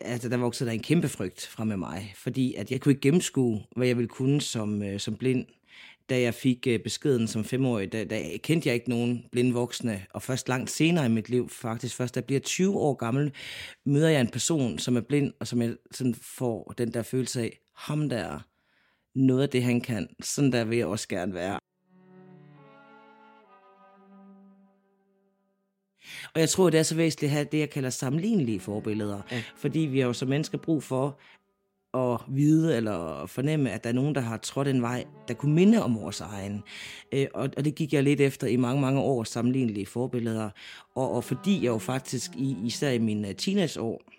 altså, 0.00 0.28
der 0.28 0.36
voksede 0.36 0.68
der 0.68 0.74
en 0.74 0.82
kæmpe 0.82 1.08
frygt 1.08 1.46
fra 1.46 1.64
med 1.64 1.76
mig, 1.76 2.12
fordi 2.16 2.54
at 2.54 2.70
jeg 2.70 2.80
kunne 2.80 2.92
ikke 2.92 3.00
gennemskue, 3.00 3.62
hvad 3.76 3.86
jeg 3.86 3.96
ville 3.96 4.08
kunne 4.08 4.40
som, 4.40 4.82
øh, 4.82 5.00
som 5.00 5.16
blind. 5.16 5.46
Da 6.10 6.20
jeg 6.20 6.34
fik 6.34 6.66
øh, 6.66 6.80
beskeden 6.80 7.28
som 7.28 7.44
femårig, 7.44 7.92
da, 7.92 8.04
da 8.04 8.22
kendte 8.42 8.68
jeg 8.68 8.74
ikke 8.74 8.90
nogen 8.90 9.24
blinde 9.32 9.52
voksne, 9.52 10.06
og 10.10 10.22
først 10.22 10.48
langt 10.48 10.70
senere 10.70 11.06
i 11.06 11.08
mit 11.08 11.28
liv, 11.28 11.48
faktisk 11.48 11.96
først 11.96 12.14
da 12.14 12.18
jeg 12.18 12.24
bliver 12.24 12.40
20 12.40 12.76
år 12.76 12.94
gammel, 12.94 13.32
møder 13.84 14.08
jeg 14.08 14.20
en 14.20 14.30
person, 14.30 14.78
som 14.78 14.96
er 14.96 15.00
blind, 15.00 15.32
og 15.40 15.46
som 15.46 15.62
jeg 15.62 15.76
sådan 15.90 16.14
får 16.14 16.74
den 16.78 16.94
der 16.94 17.02
følelse 17.02 17.40
af, 17.40 17.58
ham 17.74 18.08
der, 18.08 18.46
noget 19.14 19.42
af 19.42 19.48
det 19.48 19.62
han 19.62 19.80
kan, 19.80 20.08
sådan 20.22 20.52
der 20.52 20.64
vil 20.64 20.78
jeg 20.78 20.86
også 20.86 21.08
gerne 21.08 21.34
være. 21.34 21.58
Og 26.34 26.40
jeg 26.40 26.48
tror, 26.48 26.70
det 26.70 26.78
er 26.78 26.82
så 26.82 26.94
væsentligt 26.94 27.30
at 27.30 27.34
have 27.34 27.46
det, 27.52 27.58
jeg 27.58 27.70
kalder 27.70 27.90
sammenlignelige 27.90 28.60
forbilleder. 28.60 29.20
Ja. 29.30 29.42
Fordi 29.56 29.78
vi 29.78 30.00
har 30.00 30.06
jo 30.06 30.12
som 30.12 30.28
mennesker 30.28 30.58
brug 30.58 30.82
for 30.82 31.18
at 31.94 32.20
vide 32.28 32.76
eller 32.76 33.26
fornemme, 33.26 33.70
at 33.70 33.84
der 33.84 33.90
er 33.90 33.94
nogen, 33.94 34.14
der 34.14 34.20
har 34.20 34.36
trådt 34.36 34.68
en 34.68 34.82
vej, 34.82 35.04
der 35.28 35.34
kunne 35.34 35.54
minde 35.54 35.82
om 35.82 35.94
vores 35.94 36.20
egen. 36.20 36.62
Øh, 37.12 37.26
og, 37.34 37.50
og 37.56 37.64
det 37.64 37.74
gik 37.74 37.92
jeg 37.92 38.02
lidt 38.02 38.20
efter 38.20 38.46
i 38.46 38.56
mange, 38.56 38.80
mange 38.80 39.00
år 39.00 39.24
sammenlignelige 39.24 39.86
forbilleder. 39.86 40.50
Og, 40.94 41.12
og 41.12 41.24
fordi 41.24 41.56
jeg 41.56 41.68
jo 41.68 41.78
faktisk, 41.78 42.30
i, 42.36 42.56
især 42.64 42.90
i 42.90 42.98
mine 42.98 43.32
teenageår, 43.32 44.02
jeg 44.10 44.17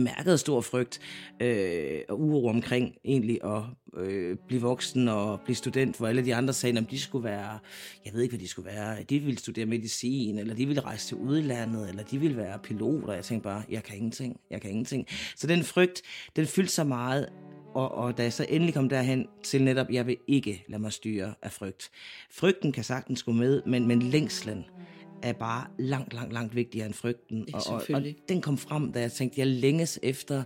mærkede 0.00 0.38
stor 0.38 0.60
frygt 0.60 1.00
øh, 1.40 2.00
og 2.08 2.20
uro 2.20 2.46
omkring 2.46 2.94
egentlig 3.04 3.38
at 3.44 3.62
øh, 3.96 4.36
blive 4.46 4.62
voksen 4.62 5.08
og 5.08 5.40
blive 5.40 5.56
student, 5.56 5.96
hvor 5.96 6.06
alle 6.06 6.24
de 6.24 6.34
andre 6.34 6.52
sagde, 6.52 6.78
at 6.78 6.90
de 6.90 7.00
skulle 7.00 7.24
være, 7.24 7.58
jeg 8.04 8.14
ved 8.14 8.22
ikke, 8.22 8.32
hvad 8.32 8.40
de 8.40 8.48
skulle 8.48 8.66
være, 8.66 9.02
de 9.02 9.18
ville 9.18 9.38
studere 9.38 9.66
medicin, 9.66 10.38
eller 10.38 10.54
de 10.54 10.66
ville 10.66 10.82
rejse 10.82 11.06
til 11.06 11.16
udlandet, 11.16 11.88
eller 11.88 12.02
de 12.02 12.18
ville 12.18 12.36
være 12.36 12.58
piloter. 12.58 13.12
Jeg 13.12 13.24
tænkte 13.24 13.44
bare, 13.44 13.62
jeg 13.70 13.82
kan 13.82 13.96
ingenting, 13.96 14.40
jeg 14.50 14.60
kan 14.60 14.70
ingenting. 14.70 15.06
Så 15.36 15.46
den 15.46 15.64
frygt, 15.64 16.02
den 16.36 16.46
fyldte 16.46 16.72
så 16.72 16.84
meget, 16.84 17.28
og, 17.74 17.94
og 17.94 18.18
da 18.18 18.22
jeg 18.22 18.32
så 18.32 18.46
endelig 18.48 18.74
kom 18.74 18.88
derhen 18.88 19.26
til 19.42 19.62
netop, 19.62 19.90
jeg 19.90 20.06
vil 20.06 20.16
ikke 20.26 20.64
lade 20.68 20.82
mig 20.82 20.92
styre 20.92 21.34
af 21.42 21.52
frygt. 21.52 21.90
Frygten 22.30 22.72
kan 22.72 22.84
sagtens 22.84 23.22
gå 23.22 23.32
med, 23.32 23.62
men, 23.66 23.88
men 23.88 24.02
længslen, 24.02 24.64
er 25.22 25.32
bare 25.32 25.66
langt, 25.78 26.12
langt, 26.12 26.32
langt 26.32 26.56
vigtigere 26.56 26.86
end 26.86 26.94
frygten. 26.94 27.48
Ja, 27.48 27.58
og, 27.72 27.82
og, 27.94 28.04
den 28.28 28.40
kom 28.40 28.58
frem, 28.58 28.92
da 28.92 29.00
jeg 29.00 29.12
tænkte, 29.12 29.40
jeg 29.40 29.46
længes 29.46 29.98
efter 30.02 30.42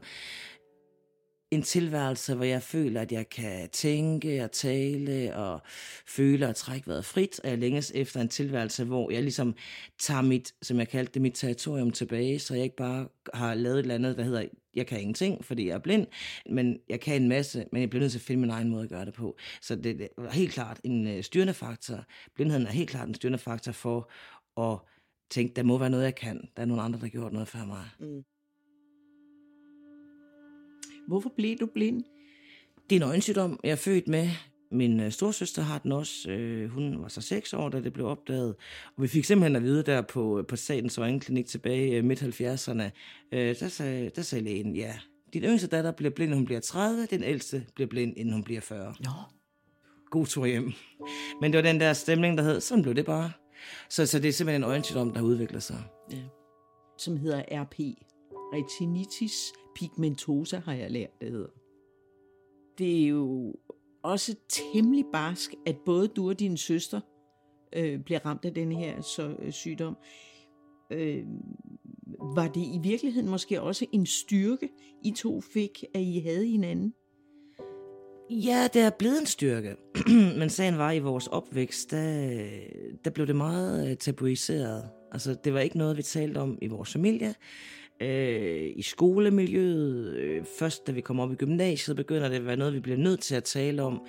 en 1.51 1.63
tilværelse, 1.63 2.35
hvor 2.35 2.45
jeg 2.45 2.63
føler, 2.63 3.01
at 3.01 3.13
jeg 3.13 3.29
kan 3.29 3.69
tænke 3.69 4.45
og 4.45 4.53
tale 4.53 5.37
og 5.37 5.61
føle 6.07 6.49
og 6.49 6.57
trække 6.57 6.89
vejret 6.89 7.05
frit, 7.05 7.41
og 7.41 7.51
jeg 7.51 7.59
længes 7.59 7.93
efter 7.95 8.21
en 8.21 8.29
tilværelse, 8.29 8.85
hvor 8.85 9.11
jeg 9.11 9.23
ligesom 9.23 9.55
tager 9.99 10.23
mit, 10.23 10.55
som 10.63 10.79
jeg 10.79 10.89
kaldte 10.89 11.13
det, 11.15 11.23
mit 11.23 11.35
territorium 11.35 11.91
tilbage, 11.91 12.39
så 12.39 12.55
jeg 12.55 12.65
ikke 12.65 12.77
bare 12.77 13.09
har 13.35 13.55
lavet 13.55 13.79
et 13.79 13.83
eller 13.83 13.95
andet, 13.95 14.17
der 14.17 14.25
hedder, 14.25 14.45
jeg 14.75 14.87
kan 14.87 15.01
ingenting, 15.01 15.45
fordi 15.45 15.69
jeg 15.69 15.75
er 15.75 15.79
blind, 15.79 16.07
men 16.51 16.79
jeg 16.89 17.01
kan 17.01 17.23
en 17.23 17.29
masse, 17.29 17.67
men 17.73 17.81
jeg 17.81 17.91
bliver 17.91 18.01
nødt 18.01 18.13
til 18.13 18.19
at 18.19 18.23
finde 18.23 18.41
min 18.41 18.51
egen 18.51 18.69
måde 18.69 18.83
at 18.83 18.89
gøre 18.89 19.05
det 19.05 19.15
på. 19.15 19.37
Så 19.61 19.77
det 19.77 20.09
er 20.19 20.31
helt 20.31 20.53
klart 20.53 20.81
en 20.85 21.07
øh, 21.07 21.23
styrende 21.23 21.55
faktor. 21.55 22.05
Blindheden 22.35 22.67
er 22.67 22.71
helt 22.71 22.91
klart 22.91 23.09
en 23.09 23.15
styrende 23.15 23.39
faktor 23.39 23.73
for 23.73 24.11
og 24.57 24.87
tænke, 25.31 25.55
der 25.55 25.63
må 25.63 25.79
være 25.79 25.91
noget, 25.91 26.05
jeg 26.05 26.15
kan. 26.15 26.49
Der 26.57 26.63
er 26.63 26.67
nogle 26.67 26.83
andre, 26.83 26.99
der 26.99 27.05
har 27.05 27.11
gjort 27.11 27.33
noget 27.33 27.49
før 27.49 27.65
mig. 27.65 27.85
Mm. 28.01 28.25
Hvorfor 31.09 31.33
blev 31.37 31.57
du 31.57 31.67
blind? 31.67 32.05
Det 32.91 32.97
er 32.97 33.01
en 33.01 33.09
øjensygdom, 33.09 33.61
jeg 33.65 33.71
er 33.71 33.77
født 33.77 34.09
med. 34.09 34.29
Min 34.71 35.01
øh, 35.01 35.11
storsøster 35.11 35.63
har 35.63 35.79
den 35.79 35.93
også. 35.93 36.31
Øh, 36.31 36.71
hun 36.71 37.03
var 37.03 37.09
så 37.09 37.21
seks 37.21 37.55
år, 37.55 37.69
da 37.69 37.81
det 37.81 37.93
blev 37.93 38.07
opdaget. 38.07 38.55
Og 38.97 39.03
vi 39.03 39.09
fik 39.09 39.25
simpelthen 39.25 39.57
at 39.57 39.63
vide 39.63 39.83
der 39.83 40.03
på, 40.03 40.45
på 40.49 40.57
Statens 40.57 40.99
Øjenklinik 40.99 41.47
tilbage 41.47 41.89
i 41.89 41.95
øh, 41.95 42.05
midt-70'erne. 42.05 42.83
Øh, 43.33 43.61
der, 43.61 43.69
sagde, 43.69 44.11
der 44.17 44.23
sagde 44.23 44.45
lægen, 44.45 44.77
ja, 44.77 44.95
din 45.33 45.43
yngste 45.43 45.69
datter 45.69 45.93
bliver 45.93 46.11
blind, 46.11 46.31
når 46.31 46.37
hun 46.37 46.45
bliver 46.45 46.61
30. 46.61 47.07
Den 47.07 47.23
ældste 47.23 47.67
bliver 47.75 47.89
blind, 47.89 48.15
inden 48.17 48.33
hun 48.33 48.45
bliver 48.45 48.61
40. 48.61 48.95
Nå. 49.01 49.11
God 50.11 50.27
tur 50.27 50.47
hjem. 50.47 50.73
Men 51.41 51.53
det 51.53 51.59
var 51.59 51.63
den 51.63 51.81
der 51.81 51.93
stemning, 51.93 52.39
der 52.39 52.45
hed, 52.45 52.61
sådan 52.61 52.83
blev 52.83 52.95
det 52.95 53.07
bare. 53.07 53.33
Så, 53.89 54.07
så 54.07 54.19
det 54.19 54.29
er 54.29 54.33
simpelthen 54.33 54.63
en 54.63 54.71
øjensygdom, 54.71 55.13
der 55.13 55.21
udvikler 55.21 55.61
sig. 55.61 55.83
Ja. 56.13 56.23
Som 56.99 57.17
hedder 57.17 57.43
RP. 57.51 57.79
Retinitis 58.53 59.53
pigmentosa 59.77 60.59
har 60.59 60.73
jeg 60.73 60.91
lært, 60.91 61.21
det 61.21 61.31
hedder. 61.31 61.49
Det 62.79 63.05
er 63.05 63.09
jo 63.09 63.55
også 64.03 64.35
temmelig 64.49 65.05
barsk, 65.13 65.55
at 65.67 65.77
både 65.87 66.09
du 66.09 66.29
og 66.29 66.41
din 66.41 66.57
søster 66.57 67.01
øh, 67.73 68.01
bliver 68.01 68.27
ramt 68.27 68.45
af 68.45 68.55
den 68.55 68.73
her 68.73 69.01
så, 69.01 69.37
øh, 69.39 69.53
sygdom. 69.53 69.97
Øh, 70.91 71.25
var 72.37 72.49
det 72.49 72.61
i 72.61 72.79
virkeligheden 72.83 73.31
måske 73.31 73.63
også 73.63 73.87
en 73.93 74.07
styrke, 74.07 74.69
I 75.05 75.11
to 75.11 75.41
fik, 75.41 75.85
at 75.95 76.01
I 76.01 76.21
havde 76.21 76.47
hinanden? 76.47 76.95
Ja, 78.31 78.69
det 78.75 78.83
er 78.83 78.91
blevet 78.91 79.21
en 79.21 79.27
styrke. 79.27 79.77
Men 80.39 80.51
sagen 80.51 80.79
var, 80.79 80.93
i 80.93 80.99
vores 80.99 81.27
opvækst, 81.27 81.91
der, 81.91 82.39
der 83.05 83.11
blev 83.11 83.27
det 83.27 83.37
meget 83.37 83.91
øh, 83.91 83.97
tabuiseret. 83.97 84.89
Altså, 85.13 85.37
det 85.45 85.55
var 85.55 85.61
ikke 85.61 85.79
noget, 85.79 85.97
vi 85.97 86.03
talte 86.03 86.39
om 86.39 86.59
i 86.63 86.67
vores 86.67 86.93
familie. 86.93 87.35
Øh, 88.01 88.73
I 88.77 88.83
skolemiljøet, 88.83 90.15
øh, 90.15 90.45
først 90.59 90.87
da 90.87 90.93
vi 90.93 91.01
kom 91.01 91.21
op 91.21 91.33
i 91.33 91.35
gymnasiet, 91.35 91.97
begynder 91.97 92.29
det 92.29 92.37
at 92.37 92.47
være 92.47 92.57
noget, 92.57 92.75
vi 92.75 92.81
bliver 92.81 92.99
nødt 92.99 93.21
til 93.21 93.35
at 93.35 93.45
tale 93.45 93.83
om. 93.83 94.01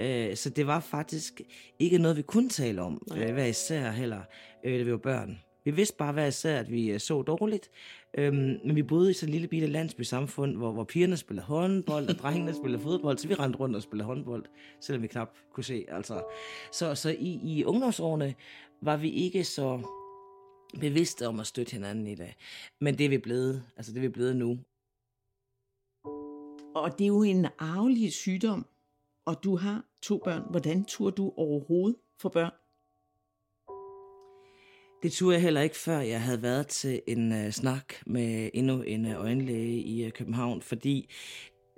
Øh, 0.00 0.36
så 0.36 0.50
det 0.50 0.66
var 0.66 0.80
faktisk 0.80 1.40
ikke 1.78 1.98
noget, 1.98 2.16
vi 2.16 2.22
kunne 2.22 2.48
tale 2.48 2.82
om, 2.82 3.02
øh, 3.16 3.32
hver 3.32 3.46
især 3.46 3.90
heller, 3.90 4.20
øh, 4.64 4.78
da 4.78 4.84
vi 4.84 4.90
var 4.90 4.98
børn. 4.98 5.38
Vi 5.66 5.70
vidste 5.70 5.96
bare 5.96 6.12
hver 6.12 6.26
især, 6.26 6.60
at 6.60 6.70
vi 6.70 6.90
øh, 6.90 7.00
så 7.00 7.22
dårligt, 7.22 7.70
øhm, 8.14 8.60
men 8.64 8.76
vi 8.76 8.82
boede 8.82 9.10
i 9.10 9.14
sådan 9.14 9.28
en 9.28 9.32
lille 9.32 9.48
bitte 9.48 9.66
landsbysamfund, 9.66 10.56
hvor, 10.56 10.72
hvor 10.72 10.84
pigerne 10.84 11.16
spillede 11.16 11.46
håndbold, 11.46 12.08
og 12.08 12.14
drengene 12.14 12.54
spillede 12.54 12.82
fodbold, 12.82 13.18
så 13.18 13.28
vi 13.28 13.34
rendte 13.34 13.58
rundt 13.58 13.76
og 13.76 13.82
spillede 13.82 14.06
håndbold, 14.06 14.44
selvom 14.80 15.02
vi 15.02 15.06
knap 15.06 15.36
kunne 15.52 15.64
se. 15.64 15.84
Altså. 15.88 16.22
Så, 16.72 16.94
så 16.94 17.10
i, 17.10 17.40
i 17.42 17.64
ungdomsårene 17.64 18.34
var 18.82 18.96
vi 18.96 19.10
ikke 19.10 19.44
så 19.44 19.80
bevidste 20.80 21.28
om 21.28 21.40
at 21.40 21.46
støtte 21.46 21.72
hinanden 21.72 22.06
i 22.06 22.14
dag. 22.14 22.36
Men 22.80 22.98
det 22.98 23.04
er 23.04 23.10
vi 23.10 23.18
blevet, 23.18 23.62
altså 23.76 23.92
det 23.92 23.98
er 23.98 24.02
vi 24.02 24.08
blevet 24.08 24.36
nu. 24.36 24.58
Og 26.74 26.98
det 26.98 27.04
er 27.04 27.08
jo 27.08 27.22
en 27.22 27.46
arvelig 27.58 28.12
sygdom, 28.12 28.66
og 29.24 29.44
du 29.44 29.56
har 29.56 29.84
to 30.02 30.20
børn. 30.24 30.42
Hvordan 30.50 30.84
turde 30.84 31.16
du 31.16 31.32
overhovedet 31.36 31.96
for 32.18 32.28
børn? 32.28 32.52
Det 35.06 35.14
turde 35.14 35.34
jeg 35.34 35.42
heller 35.42 35.60
ikke, 35.60 35.76
før 35.76 36.00
jeg 36.00 36.22
havde 36.22 36.42
været 36.42 36.66
til 36.66 37.00
en 37.06 37.32
uh, 37.32 37.50
snak 37.50 37.94
med 38.06 38.50
endnu 38.54 38.82
en 38.82 39.04
uh, 39.04 39.20
øjenlæge 39.20 39.82
i 39.82 40.06
uh, 40.06 40.10
København, 40.10 40.62
fordi 40.62 41.10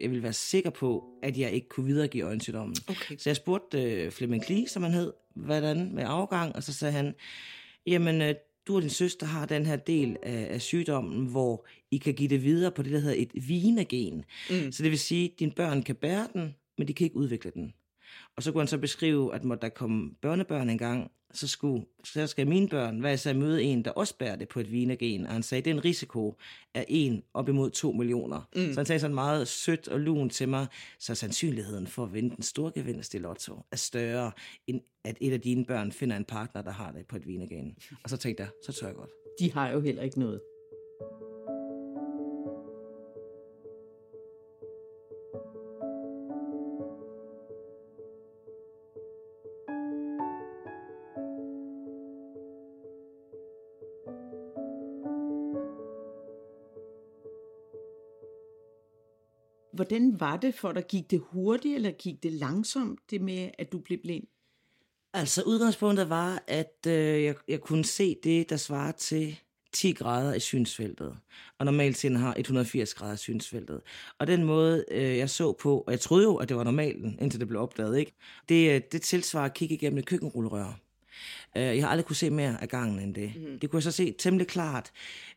jeg 0.01 0.11
ville 0.11 0.23
være 0.23 0.33
sikker 0.33 0.71
på, 0.71 1.05
at 1.23 1.39
jeg 1.39 1.53
ikke 1.53 1.69
kunne 1.69 1.87
videregive 1.87 2.25
øjensygdommen. 2.25 2.77
Okay. 2.89 3.17
Så 3.19 3.31
jeg 3.31 3.37
spurgte 3.37 4.07
uh, 4.07 4.13
Flemming 4.13 4.45
Klee, 4.45 4.69
som 4.69 4.83
han 4.83 4.93
hed, 4.93 5.13
hvordan 5.35 5.95
med 5.95 6.05
afgang, 6.07 6.57
og 6.57 6.63
så 6.63 6.73
sagde 6.75 6.93
han, 6.93 7.15
jamen, 7.87 8.23
uh, 8.23 8.29
du 8.67 8.77
og 8.77 8.83
din 8.83 8.91
søster 8.91 9.27
har 9.27 9.47
den 9.47 9.67
her 9.67 9.77
del 9.77 10.17
af, 10.23 10.47
af 10.51 10.61
sygdommen, 10.63 11.27
hvor 11.27 11.67
I 11.91 11.97
kan 11.97 12.15
give 12.15 12.29
det 12.29 12.45
videre 12.45 12.73
på 12.73 12.83
det, 12.83 12.93
der 12.93 12.99
hedder 12.99 13.23
et 13.23 13.49
vinagen. 13.49 14.25
Mm. 14.51 14.73
Så 14.73 14.83
det 14.83 14.91
vil 14.91 14.99
sige, 14.99 15.25
at 15.25 15.41
dine 15.41 15.53
børn 15.53 15.83
kan 15.83 15.95
bære 15.95 16.29
den, 16.33 16.55
men 16.79 16.89
de 16.89 16.95
kan 16.95 17.05
ikke 17.05 17.17
udvikle 17.17 17.51
den. 17.55 17.73
Og 18.39 18.45
så 18.45 18.53
kunne 18.53 18.61
han 18.61 18.69
så 18.69 18.79
beskrive, 18.79 19.35
at 19.35 19.45
måtte 19.45 19.63
der 19.63 19.69
komme 19.69 20.11
børnebørn 20.23 20.71
engang, 20.71 21.11
så, 21.33 21.49
skulle, 21.49 21.85
så 22.05 22.27
skal 22.27 22.49
mine 22.49 22.69
børn 22.69 23.03
være 23.03 23.19
så 23.19 23.35
møde 23.35 23.63
en, 23.63 23.85
der 23.85 23.91
også 23.91 24.17
bærer 24.19 24.37
det 24.37 24.49
på 24.49 24.61
et 24.61 24.73
vinagen. 24.73 25.27
Og 25.27 25.33
han 25.33 25.43
sagde, 25.43 25.59
at 25.59 25.65
det 25.65 25.71
er 25.71 25.75
en 25.75 25.85
risiko 25.85 26.35
af 26.75 26.85
en 26.89 27.23
op 27.35 27.49
imod 27.49 27.71
to 27.71 27.93
millioner. 27.93 28.49
Mm. 28.57 28.73
Så 28.73 28.81
han 28.81 28.87
sagde 28.87 29.01
sådan 29.01 29.15
meget 29.15 29.49
sødt 29.49 29.89
og 29.89 30.01
lun 30.01 30.31
til 30.31 30.49
mig, 30.49 30.67
så 30.99 31.15
sandsynligheden 31.15 31.87
for 31.87 32.05
at 32.05 32.15
vinde 32.15 32.37
den 32.37 32.43
store 32.43 32.73
gevinst 32.75 33.15
i 33.15 33.19
lotto 33.19 33.63
er 33.73 33.77
større, 33.77 34.33
end 34.67 34.81
at 35.05 35.17
et 35.21 35.33
af 35.33 35.41
dine 35.41 35.65
børn 35.65 35.93
finder 35.93 36.17
en 36.17 36.25
partner, 36.25 36.63
der 36.63 36.73
har 36.73 36.93
det 36.93 37.07
på 37.07 37.17
et 37.17 37.27
vinagen. 37.27 37.77
Og 38.05 38.11
så 38.11 38.17
tænkte 38.17 38.43
jeg, 38.43 38.51
så 38.67 38.73
tør 38.73 38.87
jeg 38.87 38.97
godt. 38.97 39.11
De 39.41 39.53
har 39.53 39.71
jo 39.71 39.81
heller 39.81 40.03
ikke 40.03 40.21
noget. 40.21 40.41
Hvordan 59.89 60.21
var 60.21 60.37
det 60.37 60.55
for 60.55 60.73
dig? 60.73 60.85
Gik 60.89 61.11
det 61.11 61.21
hurtigt, 61.31 61.75
eller 61.75 61.91
gik 61.91 62.23
det 62.23 62.33
langsomt, 62.33 63.01
det 63.11 63.21
med, 63.21 63.51
at 63.59 63.73
du 63.73 63.79
blev 63.79 63.99
blind? 63.99 64.25
Altså 65.15 65.43
udgangspunktet 65.43 66.09
var, 66.09 66.43
at 66.47 66.87
øh, 66.87 67.25
jeg, 67.25 67.35
jeg 67.49 67.61
kunne 67.61 67.85
se 67.85 68.17
det, 68.25 68.51
der 68.51 68.57
svarer 68.57 68.93
til 68.93 69.39
10 69.73 69.93
grader 69.93 70.35
i 70.35 70.41
synsfeltet. 70.41 71.19
Og 71.59 71.65
normalt 71.65 71.97
set 71.97 72.19
har 72.19 72.35
180 72.39 72.95
grader 72.95 73.15
i 73.15 73.17
synsfeltet. 73.17 73.81
Og 74.19 74.27
den 74.27 74.45
måde, 74.45 74.85
øh, 74.91 75.17
jeg 75.17 75.31
så 75.31 75.53
på, 75.53 75.81
og 75.81 75.93
jeg 75.93 76.01
troede 76.01 76.25
jo, 76.25 76.37
at 76.37 76.49
det 76.49 76.57
var 76.57 76.65
normalen, 76.65 77.19
indtil 77.21 77.41
det 77.41 77.49
blev 77.49 77.61
opdaget, 77.61 77.99
ikke? 77.99 78.15
Det, 78.49 78.75
øh, 78.75 78.81
det 78.93 79.03
tilsvarer 79.03 79.45
at 79.45 79.55
kigge 79.55 79.75
igennem 79.75 79.99
et 79.99 80.07
køkkenrullerør. 80.07 80.88
Øh, 81.57 81.63
jeg 81.63 81.83
har 81.83 81.89
aldrig 81.89 82.05
kunne 82.07 82.17
se 82.17 82.31
mere 82.31 82.63
af 82.63 82.69
gangen 82.69 83.01
end 83.01 83.15
det. 83.15 83.33
Mm. 83.37 83.59
Det 83.59 83.71
kunne 83.71 83.77
jeg 83.77 83.83
så 83.83 83.91
se 83.91 84.15
temmelig 84.19 84.47
klart. 84.47 84.91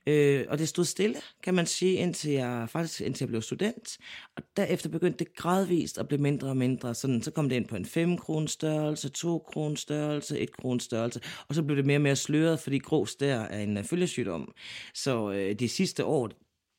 Øh, 0.07 0.45
og 0.49 0.57
det 0.57 0.67
stod 0.69 0.85
stille, 0.85 1.15
kan 1.43 1.53
man 1.53 1.65
sige, 1.65 1.93
indtil 1.93 2.31
jeg, 2.31 2.69
faktisk 2.69 3.01
indtil 3.01 3.23
jeg 3.23 3.29
blev 3.29 3.41
student. 3.41 3.97
Og 4.35 4.43
derefter 4.57 4.89
begyndte 4.89 5.19
det 5.25 5.35
gradvist 5.35 5.97
at 5.97 6.07
blive 6.07 6.21
mindre 6.21 6.47
og 6.47 6.57
mindre. 6.57 6.95
Sådan, 6.95 7.21
så 7.21 7.31
kom 7.31 7.49
det 7.49 7.55
ind 7.55 7.65
på 7.65 7.75
en 7.75 7.85
5 7.85 8.17
kron 8.17 8.47
størrelse, 8.47 9.09
2 9.09 9.39
kron 9.39 9.77
størrelse, 9.77 10.39
1 10.39 10.57
kron 10.57 10.79
størrelse. 10.79 11.21
Og 11.47 11.55
så 11.55 11.63
blev 11.63 11.77
det 11.77 11.85
mere 11.85 11.97
og 11.97 12.01
mere 12.01 12.15
sløret, 12.15 12.59
fordi 12.59 12.77
grå 12.77 13.05
stær 13.05 13.39
er 13.39 13.59
en 13.59 13.77
uh, 13.77 13.83
følgesygdom. 13.83 14.53
Så 14.93 15.31
øh, 15.31 15.55
de 15.59 15.69
sidste 15.69 16.05
år, 16.05 16.29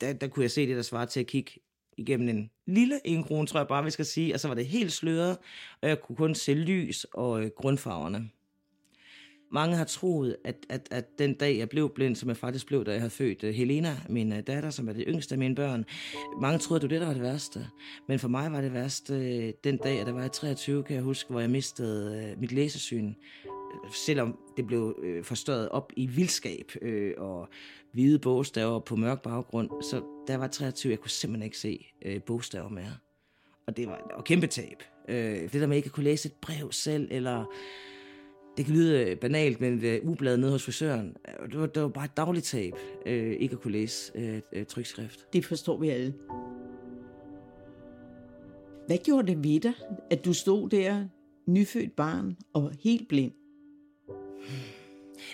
der, 0.00 0.12
der 0.12 0.28
kunne 0.28 0.42
jeg 0.42 0.50
se 0.50 0.66
det, 0.66 0.76
der 0.76 0.82
svarer 0.82 1.06
til 1.06 1.20
at 1.20 1.26
kigge 1.26 1.52
igennem 1.96 2.28
en 2.28 2.50
lille 2.66 3.00
en 3.04 3.24
krone, 3.24 3.46
tror 3.46 3.60
jeg 3.60 3.68
bare, 3.68 3.84
vi 3.84 3.90
skal 3.90 4.04
sige. 4.04 4.34
Og 4.34 4.40
så 4.40 4.48
var 4.48 4.54
det 4.54 4.66
helt 4.66 4.92
sløret, 4.92 5.38
og 5.82 5.88
jeg 5.88 6.00
kunne 6.00 6.16
kun 6.16 6.34
se 6.34 6.54
lys 6.54 7.06
og 7.14 7.44
øh, 7.44 7.50
grundfarverne. 7.56 8.30
Mange 9.52 9.76
har 9.76 9.84
troet, 9.84 10.36
at, 10.44 10.56
at, 10.68 10.88
at 10.90 11.18
den 11.18 11.34
dag, 11.34 11.58
jeg 11.58 11.68
blev 11.68 11.90
blind, 11.94 12.16
som 12.16 12.28
jeg 12.28 12.36
faktisk 12.36 12.66
blev, 12.66 12.84
da 12.84 12.90
jeg 12.90 13.00
havde 13.00 13.10
født 13.10 13.44
øh, 13.44 13.54
Helena, 13.54 13.96
min 14.08 14.32
øh, 14.32 14.40
datter, 14.46 14.70
som 14.70 14.88
er 14.88 14.92
det 14.92 15.04
yngste 15.08 15.34
af 15.34 15.38
mine 15.38 15.54
børn, 15.54 15.84
mange 16.40 16.58
troede, 16.58 16.84
at 16.84 16.90
det 16.90 16.90
var 16.90 16.94
det, 16.94 17.00
der 17.00 17.06
var 17.06 17.14
det 17.14 17.22
værste. 17.32 17.66
Men 18.08 18.18
for 18.18 18.28
mig 18.28 18.52
var 18.52 18.60
det 18.60 18.72
værste 18.72 19.14
øh, 19.14 19.52
den 19.64 19.76
dag, 19.76 20.00
at 20.00 20.06
der 20.06 20.12
var 20.12 20.24
i 20.24 20.28
23, 20.28 20.82
kan 20.82 20.96
jeg 20.96 21.02
huske, 21.02 21.30
hvor 21.30 21.40
jeg 21.40 21.50
mistede 21.50 22.34
mit 22.38 22.52
læsesyn. 22.52 23.14
Selvom 24.06 24.38
det 24.56 24.66
blev 24.66 24.96
forstørret 25.22 25.68
op 25.68 25.92
i 25.96 26.06
vildskab 26.06 26.72
og 27.18 27.48
hvide 27.92 28.18
bogstaver 28.18 28.80
på 28.80 28.96
mørk 28.96 29.22
baggrund, 29.22 29.70
så 29.82 30.02
der 30.26 30.36
var 30.36 30.46
23, 30.46 30.90
jeg 30.90 30.98
kunne 31.00 31.10
simpelthen 31.10 31.44
ikke 31.44 31.58
se 31.58 31.86
bogstaver 32.26 32.68
mere. 32.68 32.96
Og 33.66 33.76
det 33.76 33.86
var, 33.86 34.18
et 34.18 34.24
kæmpe 34.24 34.46
tab. 34.46 34.82
Uh, 35.08 35.14
det 35.14 35.52
der 35.52 35.66
med 35.66 35.76
ikke 35.76 35.86
at 35.86 35.92
kunne 35.92 36.04
læse 36.04 36.26
et 36.26 36.32
brev 36.32 36.72
selv, 36.72 37.08
eller 37.10 37.44
det 38.56 38.64
kan 38.64 38.74
lyde 38.74 39.10
øh, 39.10 39.16
banalt, 39.16 39.60
men 39.60 39.74
øh, 39.74 39.80
det 39.80 40.00
ubladet 40.04 40.40
nede 40.40 40.52
hos 40.52 40.64
frisøren, 40.64 41.16
øh, 41.28 41.50
det 41.50 41.60
var, 41.60 41.66
det 41.66 41.82
var 41.82 41.88
bare 41.88 42.04
et 42.04 42.16
dagligt 42.16 42.44
tab, 42.44 42.74
øh, 43.06 43.32
ikke 43.32 43.52
at 43.52 43.60
kunne 43.60 43.72
læse 43.72 44.12
øh, 44.52 44.66
trykskrift. 44.66 45.32
Det 45.32 45.44
forstår 45.44 45.78
vi 45.78 45.88
alle. 45.88 46.14
Hvad 48.86 48.98
gjorde 49.04 49.26
det 49.26 49.44
ved 49.44 49.60
dig, 49.60 49.72
at 50.10 50.24
du 50.24 50.32
stod 50.32 50.68
der, 50.68 51.04
nyfødt 51.46 51.96
barn 51.96 52.36
og 52.52 52.72
helt 52.80 53.08
blind? 53.08 53.32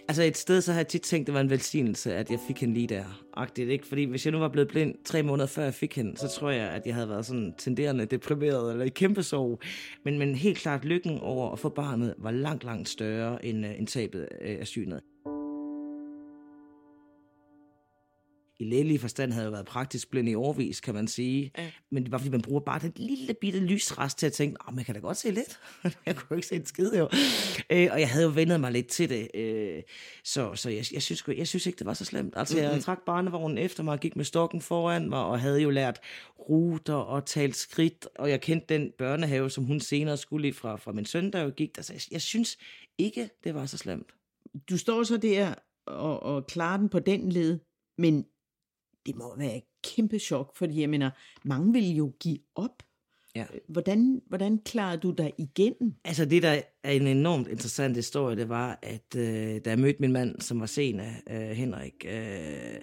Altså 0.09 0.23
et 0.23 0.37
sted, 0.37 0.61
så 0.61 0.73
har 0.73 0.79
jeg 0.79 0.89
tit 0.89 1.03
tænkt, 1.03 1.27
det 1.27 1.35
var 1.35 1.41
en 1.41 1.51
velsignelse, 1.51 2.15
at 2.15 2.31
jeg 2.31 2.39
fik 2.47 2.61
hende 2.61 2.75
lige 2.75 2.87
der. 2.87 3.05
Agtigt, 3.37 3.71
ikke? 3.71 3.87
Fordi 3.87 4.05
hvis 4.05 4.27
jeg 4.27 4.33
nu 4.33 4.39
var 4.39 4.49
blevet 4.49 4.69
blind 4.69 4.95
tre 5.05 5.23
måneder 5.23 5.47
før 5.47 5.63
jeg 5.63 5.75
fik 5.75 5.97
hende, 5.97 6.17
så 6.17 6.29
tror 6.29 6.51
jeg, 6.51 6.71
at 6.71 6.83
jeg 6.87 6.95
havde 6.95 7.09
været 7.09 7.27
sådan 7.27 7.55
tenderende 7.59 8.07
deprimeret 8.07 8.73
eller 8.73 8.85
i 8.85 8.89
kæmpe 8.89 9.23
sorg. 9.23 9.61
Men, 10.05 10.19
men 10.19 10.35
helt 10.35 10.59
klart 10.59 10.85
lykken 10.85 11.19
over 11.19 11.53
at 11.53 11.59
få 11.59 11.69
barnet 11.69 12.15
var 12.19 12.31
langt, 12.31 12.65
langt 12.65 12.89
større 12.89 13.45
end, 13.45 13.67
uh, 13.67 13.79
end 13.79 13.87
tabet 13.87 14.29
øh, 14.41 14.57
af 14.61 14.67
synet. 14.67 15.01
I 18.61 18.65
lægelig 18.65 19.01
forstand 19.01 19.33
havde 19.33 19.45
jeg 19.45 19.53
været 19.53 19.67
praktisk 19.67 20.11
blind 20.11 20.29
i 20.29 20.35
overvis, 20.35 20.81
kan 20.81 20.95
man 20.95 21.09
sige. 21.09 21.51
Ja. 21.59 21.71
Men 21.91 22.03
det 22.03 22.13
var, 22.13 22.19
fordi 22.19 22.31
man 22.31 22.43
bruger 22.43 22.61
bare 22.61 22.81
den 22.81 22.93
lille 22.97 23.35
bitte 23.35 23.61
lysrest 23.61 24.19
til 24.19 24.27
at 24.27 24.33
tænke, 24.33 24.57
at 24.69 24.75
man 24.75 24.85
kan 24.85 24.95
da 24.95 25.01
godt 25.01 25.17
se 25.17 25.31
lidt. 25.31 25.59
jeg 26.07 26.17
kunne 26.17 26.37
ikke 26.37 26.49
se 26.49 26.57
en 26.57 26.67
skid, 26.67 26.93
jo. 26.99 27.09
Øh, 27.71 27.89
og 27.93 28.01
jeg 28.01 28.09
havde 28.09 28.25
jo 28.25 28.33
vendet 28.35 28.61
mig 28.61 28.73
lidt 28.73 28.87
til 28.87 29.09
det. 29.09 29.29
Øh, 29.35 29.83
så 30.25 30.55
så 30.55 30.71
jeg, 30.71 30.85
jeg, 30.93 31.03
synes, 31.03 31.29
jeg 31.37 31.49
synes 31.49 31.67
ikke, 31.67 31.79
det 31.79 31.87
var 31.87 31.95
så 31.95 32.05
slemt. 32.05 32.35
Altså, 32.37 32.57
mm-hmm. 32.57 32.73
jeg 32.73 32.83
trak 32.83 32.99
barnevognen 33.07 33.59
efter 33.59 33.83
mig 33.83 33.93
og 33.93 34.01
gik 34.01 34.17
med 34.17 34.25
stokken 34.25 34.61
foran 34.61 35.09
mig, 35.09 35.25
og 35.25 35.41
havde 35.41 35.61
jo 35.61 35.71
lært 35.71 36.01
ruter 36.49 36.95
og 36.95 37.27
talt 37.27 37.57
skridt, 37.57 38.09
og 38.15 38.31
jeg 38.31 38.41
kendte 38.41 38.75
den 38.75 38.93
børnehave, 38.99 39.51
som 39.51 39.65
hun 39.65 39.81
senere 39.81 40.17
skulle 40.17 40.49
i 40.49 40.53
fra, 40.53 40.77
fra 40.77 40.93
min 40.93 41.05
søn, 41.05 41.33
der 41.33 41.41
jo 41.41 41.51
gik. 41.57 41.71
Altså, 41.77 41.93
jeg, 41.93 42.03
jeg 42.11 42.23
synes 42.23 42.59
ikke, 42.99 43.31
det 43.45 43.55
var 43.55 43.67
så 43.67 43.79
slemt. 43.79 44.13
Du 44.71 44.79
står 44.79 45.03
så 45.03 45.17
der 45.17 45.55
og, 45.87 46.23
og 46.23 46.47
klarer 46.47 46.77
den 46.77 46.89
på 46.89 46.99
den 46.99 47.33
led, 47.33 47.59
men 47.99 48.25
det 49.09 49.17
må 49.17 49.37
være 49.39 49.57
et 49.57 49.63
kæmpe 49.85 50.19
chok, 50.19 50.57
fordi 50.57 50.81
jeg 50.81 50.91
mener, 50.91 51.11
mange 51.45 51.73
vil 51.73 51.97
jo 51.97 52.13
give 52.21 52.39
op. 52.55 52.83
Ja. 53.37 53.43
Øh, 53.43 53.61
hvordan, 53.69 54.21
hvordan 54.29 54.59
klarede 54.65 55.01
du 55.01 55.11
dig 55.11 55.33
igennem? 55.39 55.95
Altså 56.05 56.25
det, 56.25 56.43
der 56.43 56.63
er 56.85 56.91
en 56.91 57.07
enormt 57.07 57.49
interessant 57.49 57.97
historie, 57.97 58.37
det 58.37 58.49
var, 58.49 58.79
at 58.83 59.17
øh, 59.17 59.61
da 59.65 59.71
jeg 59.71 59.79
mødte 59.79 60.01
min 60.01 60.13
mand, 60.13 60.41
som 60.41 60.61
var 60.61 60.67
sen 60.67 61.01
af 61.01 61.23
øh, 61.31 61.57
Henrik, 61.57 62.07
øh, 62.09 62.77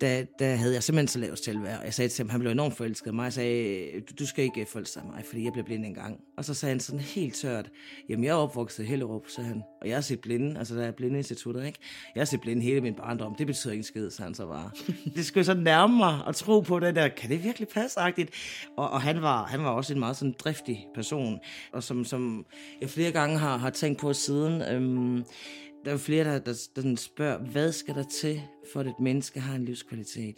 der, 0.00 0.24
der 0.38 0.54
havde 0.54 0.74
jeg 0.74 0.82
simpelthen 0.82 1.08
så 1.08 1.18
lavt 1.18 1.44
selvværd. 1.44 1.82
Jeg 1.84 1.94
sagde 1.94 2.08
til 2.08 2.22
ham, 2.22 2.30
han 2.30 2.40
blev 2.40 2.52
enormt 2.52 2.76
forelsket 2.76 3.06
af 3.06 3.14
mig. 3.14 3.24
Jeg 3.24 3.32
sagde, 3.32 3.90
du, 4.00 4.14
du 4.18 4.26
skal 4.26 4.44
ikke 4.44 4.66
forelske 4.66 5.00
af 5.00 5.06
mig, 5.06 5.24
fordi 5.24 5.44
jeg 5.44 5.52
blev 5.52 5.64
blind 5.64 5.86
engang. 5.86 6.20
Og 6.36 6.44
så 6.44 6.54
sagde 6.54 6.70
han 6.70 6.80
sådan 6.80 7.00
helt 7.00 7.34
tørt, 7.34 7.70
jamen 8.08 8.24
jeg 8.24 8.30
er 8.30 8.34
opvokset 8.34 8.84
i 8.84 8.86
Hellerup, 8.86 9.28
sagde 9.28 9.48
han. 9.48 9.62
Og 9.80 9.88
jeg 9.88 9.96
har 9.96 10.00
set 10.00 10.20
blinde, 10.20 10.58
altså 10.58 10.74
der 10.74 10.84
er 10.84 10.90
blindeinstitutter, 10.90 11.62
ikke? 11.62 11.78
Jeg 12.14 12.20
har 12.20 12.24
set 12.24 12.40
blinde 12.40 12.62
hele 12.62 12.80
min 12.80 12.94
barndom. 12.94 13.34
Det 13.38 13.46
betyder 13.46 13.72
ikke 13.72 13.84
skid, 13.84 14.10
sagde 14.10 14.26
han 14.26 14.34
så 14.34 14.46
bare. 14.46 14.70
det 15.16 15.26
skulle 15.26 15.44
så 15.44 15.54
nærme 15.54 15.96
mig 15.96 16.24
og 16.24 16.36
tro 16.36 16.60
på 16.60 16.80
det 16.80 16.96
der. 16.96 17.08
Kan 17.08 17.30
det 17.30 17.44
virkelig 17.44 17.68
passe 17.68 18.00
-agtigt? 18.00 18.28
Og, 18.76 18.90
og 18.90 19.02
han, 19.02 19.22
var, 19.22 19.44
han 19.44 19.64
var 19.64 19.70
også 19.70 19.92
en 19.92 19.98
meget 19.98 20.16
sådan 20.16 20.34
driftig 20.38 20.86
person, 20.94 21.38
og 21.72 21.82
som, 21.82 22.04
som 22.04 22.46
jeg 22.80 22.90
flere 22.90 23.12
gange 23.12 23.38
har, 23.38 23.56
har 23.56 23.70
tænkt 23.70 24.00
på 24.00 24.12
siden. 24.12 24.62
Øhm, 24.62 25.24
der 25.84 25.90
er 25.90 25.94
jo 25.94 25.98
flere, 25.98 26.24
der, 26.24 26.38
der, 26.38 26.82
der 26.82 26.96
spørger, 26.96 27.38
hvad 27.50 27.72
skal 27.72 27.94
der 27.94 28.02
til, 28.02 28.40
for 28.72 28.80
at 28.80 28.86
et 28.86 29.00
menneske 29.00 29.40
har 29.40 29.54
en 29.56 29.64
livskvalitet? 29.64 30.36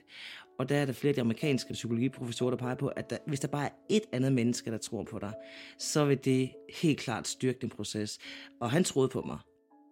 Og 0.59 0.69
der 0.69 0.77
er 0.77 0.87
der 0.87 0.93
flere 0.93 1.09
af 1.09 1.15
de 1.15 1.21
amerikanske 1.21 1.73
psykologiprofessorer, 1.73 2.51
der 2.51 2.57
peger 2.57 2.75
på, 2.75 2.89
at 2.89 3.11
der, 3.11 3.19
hvis 3.27 3.41
der 3.41 3.49
bare 3.49 3.67
er 3.67 3.75
et 3.91 4.03
andet 4.13 4.33
menneske, 4.33 4.71
der 4.71 4.79
tror 4.79 5.05
på 5.05 5.19
dig, 5.19 5.35
så 5.79 6.05
vil 6.05 6.25
det 6.25 6.51
helt 6.75 6.99
klart 6.99 7.29
styrke 7.29 7.59
din 7.61 7.71
proces. 7.71 8.19
Og 8.61 8.71
han 8.71 8.85
troede 8.85 9.09
på 9.09 9.23
mig. 9.23 9.39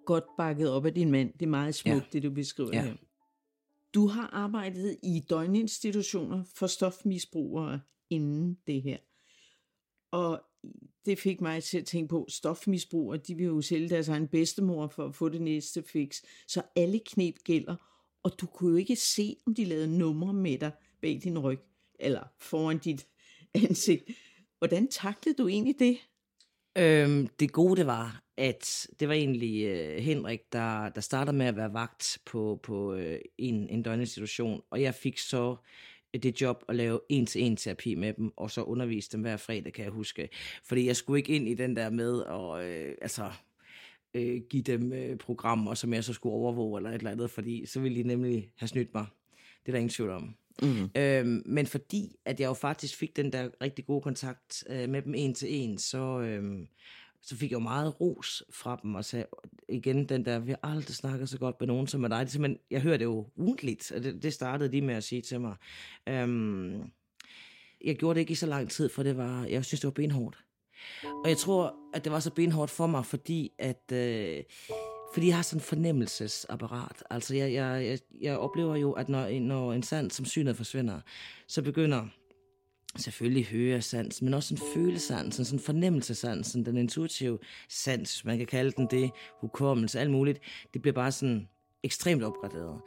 Godt 0.06 0.25
bakket 0.38 0.70
op 0.70 0.87
af 0.87 0.94
din 0.94 1.11
mand. 1.11 1.32
Det 1.32 1.42
er 1.42 1.50
meget 1.50 1.75
smukt, 1.75 1.96
ja. 1.96 2.08
det 2.12 2.23
du 2.23 2.30
beskriver 2.30 2.70
Ja. 2.73 2.82
her. 2.82 2.94
Du 3.94 4.06
har 4.06 4.26
arbejdet 4.32 4.96
i 5.02 5.20
døgninstitutioner 5.30 6.44
for 6.54 6.66
stofmisbrugere 6.66 7.80
inden 8.11 8.58
det 8.66 8.82
her. 8.82 8.99
Og 10.12 10.42
det 11.06 11.18
fik 11.18 11.40
mig 11.40 11.62
til 11.62 11.78
at 11.78 11.87
tænke 11.87 12.08
på, 12.08 12.26
stofmisbrugere, 12.28 13.18
de 13.18 13.34
vil 13.34 13.46
jo 13.46 13.61
sælge 13.61 13.88
deres 13.88 14.08
egen 14.08 14.28
bedstemor 14.28 14.88
for 14.88 15.06
at 15.06 15.14
få 15.14 15.28
det 15.28 15.42
næste 15.42 15.82
fix. 15.82 16.23
Så 16.49 16.62
alle 16.76 17.00
knep 17.06 17.34
gælder, 17.44 17.76
og 18.23 18.40
du 18.40 18.46
kunne 18.46 18.70
jo 18.70 18.76
ikke 18.76 18.96
se, 18.96 19.37
om 19.46 19.54
de 19.54 19.64
lavede 19.64 19.99
numre 19.99 20.32
med 20.32 20.58
dig 20.58 20.70
bag 21.02 21.20
din 21.25 21.38
ryg, 21.38 21.61
eller 21.99 22.23
foran 22.38 22.78
dit 22.78 23.06
ansigt. 23.68 24.04
Hvordan 24.58 24.88
taklede 24.88 25.37
du 25.42 25.49
egentlig 25.49 25.78
det? 25.78 25.99
Øhm, 26.78 27.28
det 27.40 27.52
gode 27.52 27.76
det 27.76 27.87
var, 27.87 28.23
at 28.37 28.88
det 29.00 29.08
var 29.08 29.14
egentlig 29.14 29.64
øh, 29.64 29.99
Henrik, 29.99 30.40
der, 30.52 30.88
der 30.88 31.00
startede 31.00 31.37
med 31.37 31.46
at 31.46 31.56
være 31.56 31.73
vagt 31.73 32.18
på, 32.25 32.61
på 32.62 32.94
øh, 32.94 33.20
en, 33.38 33.68
en 33.68 33.82
døgninstitution, 33.82 34.62
og 34.70 34.82
jeg 34.82 34.94
fik 34.94 35.18
så 35.18 35.56
det 36.18 36.40
job 36.40 36.64
at 36.68 36.76
lave 36.76 37.00
en-til-en 37.09 37.56
terapi 37.56 37.94
med 37.94 38.12
dem, 38.12 38.33
og 38.37 38.50
så 38.50 38.62
undervise 38.62 39.11
dem 39.12 39.21
hver 39.21 39.37
fredag, 39.37 39.73
kan 39.73 39.85
jeg 39.85 39.92
huske. 39.92 40.28
Fordi 40.64 40.87
jeg 40.87 40.97
skulle 40.97 41.18
ikke 41.18 41.33
ind 41.33 41.49
i 41.49 41.54
den 41.54 41.76
der 41.76 41.90
med 41.90 42.23
at 42.25 42.66
øh, 42.66 42.94
altså, 43.02 43.30
øh, 44.14 44.40
give 44.50 44.62
dem 44.62 44.92
øh, 44.92 45.16
programmer, 45.16 45.75
som 45.75 45.92
jeg 45.94 46.04
så 46.04 46.12
skulle 46.12 46.35
overvåge 46.35 46.78
eller 46.78 46.90
et 46.90 46.94
eller 46.94 47.11
andet, 47.11 47.30
fordi 47.30 47.66
så 47.66 47.80
ville 47.80 47.99
de 47.99 48.09
nemlig 48.09 48.50
have 48.56 48.68
snydt 48.68 48.94
mig. 48.94 49.06
Det 49.33 49.68
er 49.68 49.73
der 49.73 49.78
ingen 49.78 49.88
tvivl 49.88 50.11
om. 50.11 50.35
Mm. 50.62 50.90
Øhm, 50.97 51.42
men 51.47 51.66
fordi, 51.66 52.16
at 52.25 52.40
jeg 52.40 52.47
jo 52.47 52.54
faktisk 52.54 52.97
fik 52.97 53.16
den 53.16 53.33
der 53.33 53.49
rigtig 53.62 53.87
gode 53.87 54.00
kontakt 54.00 54.64
øh, 54.71 54.88
med 54.88 55.02
dem 55.02 55.14
en 55.14 55.35
til 55.35 55.54
en, 55.54 55.78
så, 55.78 56.21
øhm, 56.21 56.68
så 57.24 57.36
fik 57.36 57.50
jeg 57.50 57.54
jo 57.54 57.62
meget 57.62 58.00
ros 58.00 58.42
fra 58.50 58.80
dem, 58.82 58.94
og 58.94 59.04
sagde 59.04 59.26
igen 59.68 60.08
den 60.08 60.24
der, 60.24 60.38
vi 60.38 60.50
har 60.50 60.60
aldrig 60.62 60.96
snakket 60.96 61.28
så 61.28 61.38
godt 61.38 61.56
med 61.60 61.66
nogen 61.66 61.86
som 61.86 62.00
med 62.00 62.10
dig. 62.10 62.18
Det 62.20 62.26
er 62.26 62.30
simpelthen, 62.30 62.58
jeg 62.70 62.80
hører 62.80 62.96
det 62.96 63.04
jo 63.04 63.26
ugentligt, 63.36 63.92
og 63.92 64.02
det, 64.02 64.22
det 64.22 64.32
startede 64.32 64.72
de 64.72 64.80
med 64.82 64.94
at 64.94 65.04
sige 65.04 65.22
til 65.22 65.40
mig. 65.40 65.56
Øhm, 66.08 66.82
jeg 67.84 67.96
gjorde 67.96 68.14
det 68.14 68.20
ikke 68.20 68.32
i 68.32 68.34
så 68.34 68.46
lang 68.46 68.70
tid, 68.70 68.88
for 68.88 69.02
det 69.02 69.16
var, 69.16 69.44
jeg 69.44 69.64
synes, 69.64 69.80
det 69.80 69.86
var 69.86 69.92
benhårdt. 69.92 70.44
Og 71.02 71.28
jeg 71.28 71.36
tror, 71.36 71.74
at 71.94 72.04
det 72.04 72.12
var 72.12 72.20
så 72.20 72.30
benhårdt 72.30 72.70
for 72.70 72.86
mig, 72.86 73.06
fordi 73.06 73.52
at... 73.58 73.92
Øh, 73.92 74.42
fordi 75.14 75.26
jeg 75.26 75.36
har 75.36 75.42
sådan 75.42 75.60
en 75.60 75.64
fornemmelsesapparat. 75.64 77.04
Altså, 77.10 77.34
jeg, 77.34 77.52
jeg, 77.52 77.86
jeg, 77.86 77.98
jeg 78.20 78.38
oplever 78.38 78.76
jo, 78.76 78.92
at 78.92 79.08
når, 79.08 79.40
når 79.40 79.72
en 79.72 79.82
sans 79.82 80.14
som 80.14 80.24
synet 80.24 80.56
forsvinder, 80.56 81.00
så 81.46 81.62
begynder 81.62 82.08
selvfølgelig 82.96 83.46
høresans, 83.46 84.22
men 84.22 84.34
også 84.34 84.54
en 84.54 84.60
følesans, 84.74 85.34
sådan 85.34 85.54
en 85.54 85.64
fornemmelsesans, 85.64 86.52
den 86.52 86.76
intuitive 86.76 87.38
sans, 87.68 88.24
man 88.24 88.38
kan 88.38 88.46
kalde 88.46 88.72
den 88.72 88.86
det, 88.90 89.10
hukommelse, 89.40 90.00
alt 90.00 90.10
muligt, 90.10 90.40
det 90.74 90.82
bliver 90.82 90.94
bare 90.94 91.12
sådan 91.12 91.48
ekstremt 91.82 92.22
opgraderet. 92.22 92.80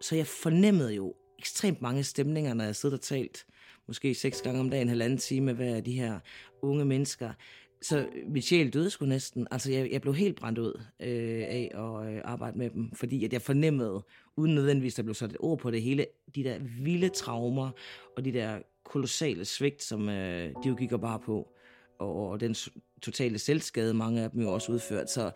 Så 0.00 0.16
jeg 0.16 0.26
fornemmede 0.26 0.94
jo 0.94 1.14
ekstremt 1.38 1.82
mange 1.82 2.04
stemninger, 2.04 2.54
når 2.54 2.64
jeg 2.64 2.76
sidder 2.76 2.96
og 2.96 3.02
talt, 3.02 3.46
måske 3.86 4.14
seks 4.14 4.42
gange 4.42 4.60
om 4.60 4.70
dagen, 4.70 4.82
en 4.82 4.88
halvanden 4.88 5.18
time 5.18 5.46
med 5.46 5.54
hver 5.54 5.76
af 5.76 5.84
de 5.84 5.92
her 5.92 6.20
unge 6.62 6.84
mennesker. 6.84 7.32
Så 7.84 8.06
min 8.28 8.42
sjæl 8.42 8.70
døde 8.70 8.90
sgu 8.90 9.06
næsten. 9.06 9.46
Altså, 9.50 9.72
jeg, 9.72 9.92
jeg 9.92 10.00
blev 10.00 10.14
helt 10.14 10.36
brændt 10.36 10.58
ud 10.58 10.80
øh, 11.00 11.44
af 11.48 11.70
at 11.74 12.14
øh, 12.14 12.20
arbejde 12.24 12.58
med 12.58 12.70
dem, 12.70 12.94
fordi 12.94 13.24
at 13.24 13.32
jeg 13.32 13.42
fornemmede, 13.42 14.04
uden 14.36 14.54
nødvendigvis, 14.54 14.94
der 14.94 15.02
blev 15.02 15.14
sat 15.14 15.30
et 15.30 15.36
ord 15.40 15.58
på 15.58 15.70
det 15.70 15.82
hele, 15.82 16.06
de 16.34 16.44
der 16.44 16.58
vilde 16.82 17.08
traumer, 17.08 17.70
og 18.16 18.24
de 18.24 18.32
der 18.32 18.58
kolossale 18.84 19.44
svigt, 19.44 19.82
som 19.82 20.08
øh, 20.08 20.48
de 20.48 20.68
jo 20.68 20.74
gik 20.74 20.92
og 20.92 21.00
bare 21.00 21.18
på, 21.18 21.48
og, 21.98 22.30
og 22.30 22.40
den 22.40 22.54
totale 23.02 23.38
selvskade, 23.38 23.94
mange 23.94 24.22
af 24.22 24.30
dem 24.30 24.40
jo 24.40 24.52
også 24.52 24.72
udført. 24.72 25.10
Så 25.10 25.30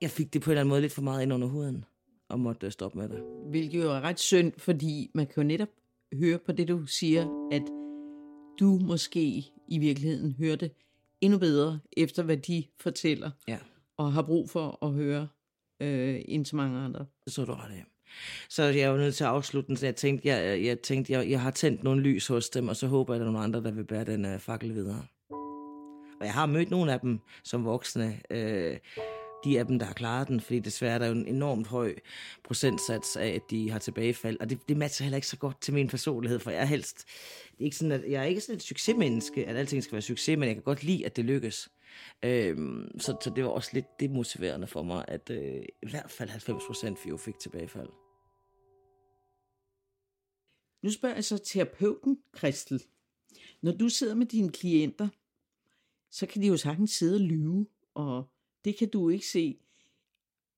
jeg 0.00 0.10
fik 0.10 0.32
det 0.32 0.42
på 0.42 0.50
en 0.50 0.52
eller 0.52 0.60
anden 0.60 0.70
måde 0.70 0.80
lidt 0.80 0.92
for 0.92 1.02
meget 1.02 1.22
ind 1.22 1.32
under 1.32 1.48
huden, 1.48 1.84
og 2.28 2.40
måtte 2.40 2.66
øh, 2.66 2.72
stoppe 2.72 2.98
med 2.98 3.08
det. 3.08 3.22
Hvilket 3.50 3.82
jo 3.82 3.90
er 3.90 4.00
ret 4.00 4.20
synd, 4.20 4.52
fordi 4.58 5.10
man 5.14 5.26
kan 5.26 5.42
jo 5.42 5.48
netop 5.48 5.70
høre 6.12 6.38
på 6.38 6.52
det, 6.52 6.68
du 6.68 6.86
siger, 6.86 7.48
at 7.52 7.62
du 8.60 8.78
måske 8.82 9.44
i 9.68 9.78
virkeligheden 9.78 10.32
hørte 10.32 10.70
endnu 11.20 11.38
bedre 11.38 11.80
efter, 11.96 12.22
hvad 12.22 12.36
de 12.36 12.64
fortæller, 12.80 13.30
Ja. 13.48 13.58
og 13.96 14.12
har 14.12 14.22
brug 14.22 14.50
for 14.50 14.78
at 14.86 14.92
høre 14.92 15.28
øh, 15.82 16.20
end 16.24 16.44
så 16.44 16.56
mange 16.56 16.78
andre. 16.80 17.06
Det 17.24 17.32
så 17.32 17.44
du 17.44 17.52
ret 17.52 17.70
af. 17.72 17.84
Så 18.48 18.62
jeg 18.62 18.92
var 18.92 18.98
nødt 18.98 19.14
til 19.14 19.24
at 19.24 19.30
afslutte 19.30 19.68
den, 19.68 19.76
så 19.76 19.86
jeg 19.86 19.96
tænkte, 19.96 20.28
jeg, 20.28 20.64
jeg, 20.64 20.80
tænkte 20.80 21.12
jeg, 21.12 21.30
jeg 21.30 21.40
har 21.40 21.50
tændt 21.50 21.82
nogle 21.84 22.02
lys 22.02 22.26
hos 22.26 22.48
dem, 22.48 22.68
og 22.68 22.76
så 22.76 22.86
håber 22.86 23.14
jeg, 23.14 23.20
at 23.20 23.24
der 23.24 23.26
er 23.28 23.32
nogle 23.32 23.44
andre, 23.44 23.62
der 23.62 23.70
vil 23.70 23.84
bære 23.84 24.04
den 24.04 24.24
uh, 24.34 24.38
fakkel 24.40 24.74
videre. 24.74 25.04
Og 26.20 26.26
jeg 26.26 26.34
har 26.34 26.46
mødt 26.46 26.70
nogle 26.70 26.92
af 26.92 27.00
dem 27.00 27.18
som 27.44 27.64
voksne, 27.64 28.20
øh, 28.30 28.76
de 29.44 29.58
af 29.58 29.66
dem, 29.66 29.78
der 29.78 29.86
har 29.86 29.94
klaret 29.94 30.28
den, 30.28 30.40
fordi 30.40 30.58
desværre 30.58 30.94
er 30.94 30.98
der 30.98 31.06
jo 31.06 31.12
en 31.12 31.26
enormt 31.26 31.66
høj 31.66 31.94
procentsats 32.44 33.16
af, 33.16 33.28
at 33.28 33.42
de 33.50 33.70
har 33.70 33.78
tilbagefald, 33.78 34.36
og 34.40 34.50
det, 34.50 34.68
det 34.68 34.76
matcher 34.76 35.04
heller 35.04 35.16
ikke 35.16 35.28
så 35.28 35.36
godt 35.36 35.60
til 35.60 35.74
min 35.74 35.88
personlighed, 35.88 36.38
for 36.38 36.50
jeg 36.50 36.60
er 36.60 36.64
helst, 36.64 37.04
det 37.50 37.60
er 37.60 37.64
ikke 37.64 37.76
sådan, 37.76 37.92
at 37.92 38.10
jeg 38.10 38.20
er 38.20 38.26
ikke 38.26 38.40
sådan 38.40 38.56
et 38.56 38.62
succesmenneske, 38.62 39.46
at 39.46 39.56
alting 39.56 39.82
skal 39.82 39.92
være 39.92 40.02
succes, 40.02 40.38
men 40.38 40.46
jeg 40.46 40.56
kan 40.56 40.62
godt 40.62 40.82
lide, 40.82 41.06
at 41.06 41.16
det 41.16 41.24
lykkes. 41.24 41.70
Øhm, 42.24 42.98
så, 42.98 43.16
så 43.22 43.32
det 43.36 43.44
var 43.44 43.50
også 43.50 43.70
lidt 43.72 44.00
demotiverende 44.00 44.66
for 44.66 44.82
mig, 44.82 45.04
at 45.08 45.30
øh, 45.30 45.62
i 45.82 45.88
hvert 45.90 46.10
fald 46.10 46.30
90 46.30 46.64
procent 46.66 46.98
jo 47.08 47.16
fik 47.16 47.38
tilbagefald. 47.38 47.88
Nu 50.82 50.90
spørger 50.90 51.14
jeg 51.14 51.24
så 51.24 51.38
terapeuten, 51.38 52.18
Kristel. 52.32 52.82
Når 53.62 53.72
du 53.72 53.88
sidder 53.88 54.14
med 54.14 54.26
dine 54.26 54.50
klienter, 54.50 55.08
så 56.10 56.26
kan 56.26 56.42
de 56.42 56.46
jo 56.46 56.56
sagtens 56.56 56.90
sidde 56.90 57.14
og 57.14 57.20
lyve, 57.20 57.66
og 57.94 58.24
det 58.68 58.76
kan 58.76 58.88
du 58.88 59.08
ikke 59.08 59.26
se. 59.26 59.56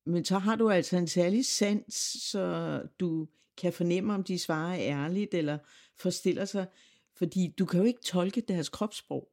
Men 0.07 0.25
så 0.25 0.39
har 0.39 0.57
du 0.57 0.71
altså 0.71 0.97
en 0.97 1.07
særlig 1.07 1.47
sans, 1.47 1.95
så 2.31 2.83
du 3.01 3.29
kan 3.57 3.73
fornemme, 3.73 4.15
om 4.15 4.25
de 4.25 4.39
svarer 4.39 4.79
ærligt 4.79 5.35
eller 5.35 5.59
forstiller 5.99 6.45
sig, 6.45 6.67
fordi 7.19 7.55
du 7.59 7.65
kan 7.65 7.81
jo 7.81 7.87
ikke 7.87 8.01
tolke 8.05 8.41
deres 8.41 8.69
kropssprog. 8.69 9.29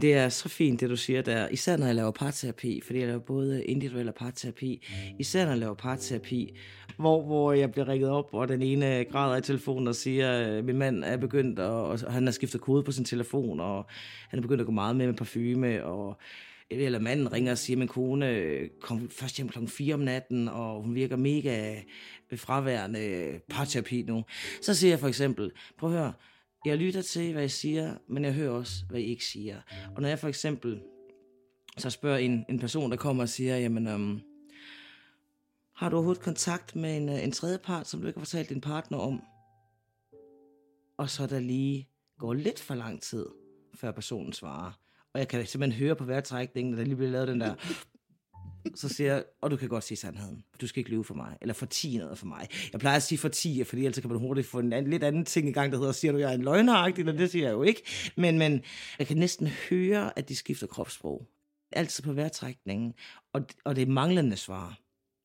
Det 0.00 0.14
er 0.14 0.28
så 0.28 0.48
fint, 0.48 0.80
det 0.80 0.90
du 0.90 0.96
siger 0.96 1.22
der. 1.22 1.48
Især 1.48 1.76
når 1.76 1.86
jeg 1.86 1.94
laver 1.94 2.10
parterapi, 2.10 2.80
fordi 2.80 2.98
jeg 2.98 3.06
laver 3.06 3.20
både 3.20 3.64
individuel 3.64 4.08
og 4.08 4.14
parterapi. 4.14 4.86
Især 5.18 5.44
når 5.44 5.52
jeg 5.52 5.58
laver 5.58 5.74
parterapi, 5.74 6.56
hvor, 6.96 7.22
hvor 7.22 7.52
jeg 7.52 7.72
bliver 7.72 7.88
ringet 7.88 8.10
op, 8.10 8.28
og 8.32 8.48
den 8.48 8.62
ene 8.62 9.04
græder 9.04 9.36
i 9.36 9.42
telefonen 9.42 9.88
og 9.88 9.94
siger, 9.94 10.30
at 10.30 10.64
min 10.64 10.78
mand 10.78 11.04
er 11.04 11.16
begyndt, 11.16 11.58
at, 11.58 11.66
og 11.66 12.12
han 12.12 12.24
har 12.26 12.32
skiftet 12.32 12.60
kode 12.60 12.82
på 12.82 12.92
sin 12.92 13.04
telefon, 13.04 13.60
og 13.60 13.86
han 14.28 14.38
er 14.38 14.42
begyndt 14.42 14.60
at 14.60 14.66
gå 14.66 14.72
meget 14.72 14.96
med 14.96 15.06
med 15.06 15.14
parfume, 15.14 15.84
og 15.84 16.16
eller 16.70 16.98
manden 16.98 17.32
ringer 17.32 17.52
og 17.52 17.58
siger, 17.58 17.74
at 17.74 17.78
min 17.78 17.88
kone 17.88 18.30
øh, 18.30 18.70
kom 18.80 19.10
først 19.10 19.36
hjem 19.36 19.48
klokken 19.48 19.68
4 19.68 19.94
om 19.94 20.00
natten, 20.00 20.48
og 20.48 20.82
hun 20.82 20.94
virker 20.94 21.16
mega 21.16 21.82
øh, 22.30 22.38
fraværende 22.38 23.00
øh, 23.00 23.40
parterapi 23.48 24.02
nu. 24.02 24.24
Så 24.62 24.74
siger 24.74 24.90
jeg 24.90 24.98
for 24.98 25.08
eksempel, 25.08 25.52
prøv 25.78 25.90
at 25.90 25.98
høre, 25.98 26.12
jeg 26.64 26.78
lytter 26.78 27.02
til, 27.02 27.32
hvad 27.32 27.44
I 27.44 27.48
siger, 27.48 27.94
men 28.08 28.24
jeg 28.24 28.32
hører 28.32 28.50
også, 28.50 28.84
hvad 28.90 29.00
I 29.00 29.04
ikke 29.04 29.24
siger. 29.24 29.60
Og 29.96 30.02
når 30.02 30.08
jeg 30.08 30.18
for 30.18 30.28
eksempel 30.28 30.80
så 31.78 31.90
spørger 31.90 32.18
en, 32.18 32.44
en 32.48 32.58
person, 32.58 32.90
der 32.90 32.96
kommer 32.96 33.22
og 33.22 33.28
siger, 33.28 33.56
jamen, 33.56 33.86
øhm, 33.86 34.20
har 35.76 35.88
du 35.88 35.96
overhovedet 35.96 36.22
kontakt 36.22 36.76
med 36.76 36.96
en, 36.96 37.08
en 37.08 37.32
tredje 37.32 37.58
part, 37.58 37.88
som 37.88 38.00
du 38.00 38.06
ikke 38.06 38.18
har 38.18 38.24
fortalt 38.24 38.48
din 38.48 38.60
partner 38.60 38.98
om? 38.98 39.22
Og 40.96 41.10
så 41.10 41.26
der 41.26 41.40
lige 41.40 41.88
går 42.18 42.34
lidt 42.34 42.60
for 42.60 42.74
lang 42.74 43.02
tid, 43.02 43.26
før 43.74 43.92
personen 43.92 44.32
svarer. 44.32 44.72
Og 45.14 45.20
jeg 45.20 45.28
kan 45.28 45.46
simpelthen 45.46 45.80
høre 45.80 45.96
på 45.96 46.04
vejrtrækningen, 46.04 46.74
at 46.74 46.78
der 46.78 46.84
lige 46.84 46.96
bliver 46.96 47.10
lavet 47.10 47.28
den 47.28 47.40
der... 47.40 47.54
Så 48.74 48.88
siger 48.88 49.14
jeg, 49.14 49.24
og 49.40 49.50
du 49.50 49.56
kan 49.56 49.68
godt 49.68 49.84
sige 49.84 49.98
sandheden. 49.98 50.44
Du 50.60 50.66
skal 50.66 50.80
ikke 50.80 50.90
lyve 50.90 51.04
for 51.04 51.14
mig. 51.14 51.36
Eller 51.40 51.54
fortige 51.54 51.98
noget 51.98 52.18
for 52.18 52.26
mig. 52.26 52.48
Jeg 52.72 52.80
plejer 52.80 52.96
at 52.96 53.02
sige 53.02 53.18
for 53.18 53.28
fortige, 53.28 53.64
fordi 53.64 53.84
ellers 53.84 54.00
kan 54.00 54.10
man 54.10 54.18
hurtigt 54.18 54.46
få 54.46 54.58
en 54.58 54.72
anden, 54.72 54.90
lidt 54.90 55.04
anden 55.04 55.24
ting 55.24 55.48
i 55.48 55.52
gang, 55.52 55.72
der 55.72 55.78
hedder, 55.78 55.92
siger 55.92 56.12
du, 56.12 56.18
jeg 56.18 56.30
er 56.30 56.34
en 56.34 56.42
løgneragtig, 56.42 57.02
eller 57.02 57.12
det 57.12 57.30
siger 57.30 57.44
jeg 57.44 57.52
jo 57.52 57.62
ikke. 57.62 57.82
Men, 58.16 58.38
men 58.38 58.62
jeg 58.98 59.06
kan 59.06 59.16
næsten 59.16 59.46
høre, 59.46 60.18
at 60.18 60.28
de 60.28 60.36
skifter 60.36 60.66
kropssprog. 60.66 61.26
Altid 61.72 62.04
på 62.04 62.12
vejrtrækningen. 62.12 62.94
Og, 63.32 63.46
og 63.64 63.76
det 63.76 63.82
er 63.82 63.86
manglende 63.86 64.36
svar 64.36 64.78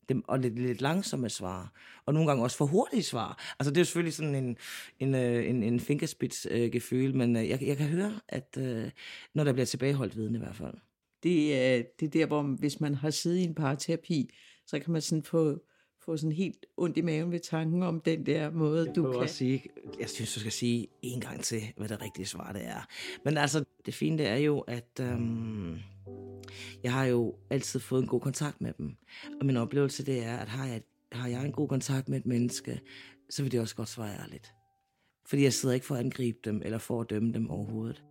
dem, 0.10 0.24
og 0.28 0.40
lidt, 0.40 0.60
lidt 0.60 0.82
langsomme 0.82 1.30
svar, 1.30 1.72
og 2.06 2.14
nogle 2.14 2.30
gange 2.30 2.44
også 2.44 2.58
for 2.58 2.66
hurtige 2.66 3.04
svar. 3.04 3.56
Altså 3.60 3.72
det 3.72 3.78
er 3.78 3.82
jo 3.82 3.86
selvfølgelig 3.86 4.14
sådan 4.14 4.36
en, 4.36 4.58
en, 5.00 5.16
øh, 5.16 5.50
en, 5.50 5.64
en 5.64 5.80
fingerspids-gefyl, 5.80 7.16
men 7.16 7.36
øh, 7.36 7.50
jeg, 7.50 7.62
jeg 7.62 7.78
kan 7.78 7.88
høre, 7.88 8.20
at 8.28 8.58
øh, 8.60 8.92
når 9.34 9.44
der 9.44 9.54
bliver 9.54 9.66
tilbageholdt 9.66 10.16
viden 10.16 10.36
i 10.36 10.38
hvert 10.38 10.56
fald. 10.56 10.74
Det 11.24 11.56
er, 11.56 11.84
det 12.00 12.06
er 12.06 12.10
der, 12.10 12.26
hvor 12.26 12.42
hvis 12.42 12.80
man 12.80 12.96
har 12.96 13.10
siddet 13.10 13.38
i 13.38 13.44
en 13.44 13.56
parterapi, 13.56 14.30
så 14.66 14.80
kan 14.80 14.92
man 14.92 15.02
sådan 15.02 15.24
få, 15.24 15.60
få 16.06 16.18
sådan 16.18 16.32
helt 16.32 16.66
ondt 16.78 16.98
i 16.98 17.02
maven 17.02 17.32
ved 17.32 17.40
tanken 17.40 17.84
om 17.84 18.02
den 18.02 18.26
der 18.26 18.52
måde, 18.52 18.86
jeg 18.88 18.96
du 18.96 19.12
kan... 19.12 19.22
Også 19.22 19.36
sige, 19.36 19.64
jeg 20.00 20.10
synes, 20.10 20.34
du 20.34 20.40
skal 20.40 20.52
sige 20.52 20.88
en 21.02 21.22
gang 21.22 21.44
til, 21.44 21.62
hvad 21.78 21.90
det 21.90 22.02
rigtige 22.02 22.26
svar 22.26 22.52
det 22.52 22.66
er. 22.66 22.88
Men 23.26 23.38
altså, 23.38 23.64
det 23.86 23.94
fine 23.94 24.18
det 24.18 24.28
er 24.28 24.36
jo, 24.36 24.60
at 24.60 25.00
øhm, 25.02 25.78
jeg 26.84 26.94
har 26.94 27.06
jo 27.06 27.36
altid 27.50 27.80
fået 27.80 28.02
en 28.02 28.08
god 28.08 28.22
kontakt 28.22 28.62
med 28.62 28.74
dem. 28.78 28.96
Og 29.40 29.46
min 29.46 29.58
oplevelse 29.58 30.06
det 30.06 30.24
er, 30.24 30.38
at 30.38 30.48
har 30.48 30.66
jeg, 30.66 30.82
har 31.12 31.28
jeg 31.28 31.46
en 31.46 31.52
god 31.52 31.68
kontakt 31.68 32.10
med 32.10 32.18
et 32.18 32.26
menneske, 32.26 32.80
så 33.30 33.44
vil 33.44 33.52
det 33.52 33.60
også 33.60 33.76
godt 33.76 33.90
svare 33.90 34.20
ærligt. 34.20 34.54
Fordi 35.26 35.44
jeg 35.44 35.54
sidder 35.54 35.76
ikke 35.76 35.86
for 35.86 35.96
at 35.96 36.02
angribe 36.02 36.38
dem, 36.46 36.62
eller 36.66 36.78
for 36.78 37.02
at 37.02 37.10
dømme 37.10 37.34
dem 37.34 37.50
overhovedet. 37.50 38.04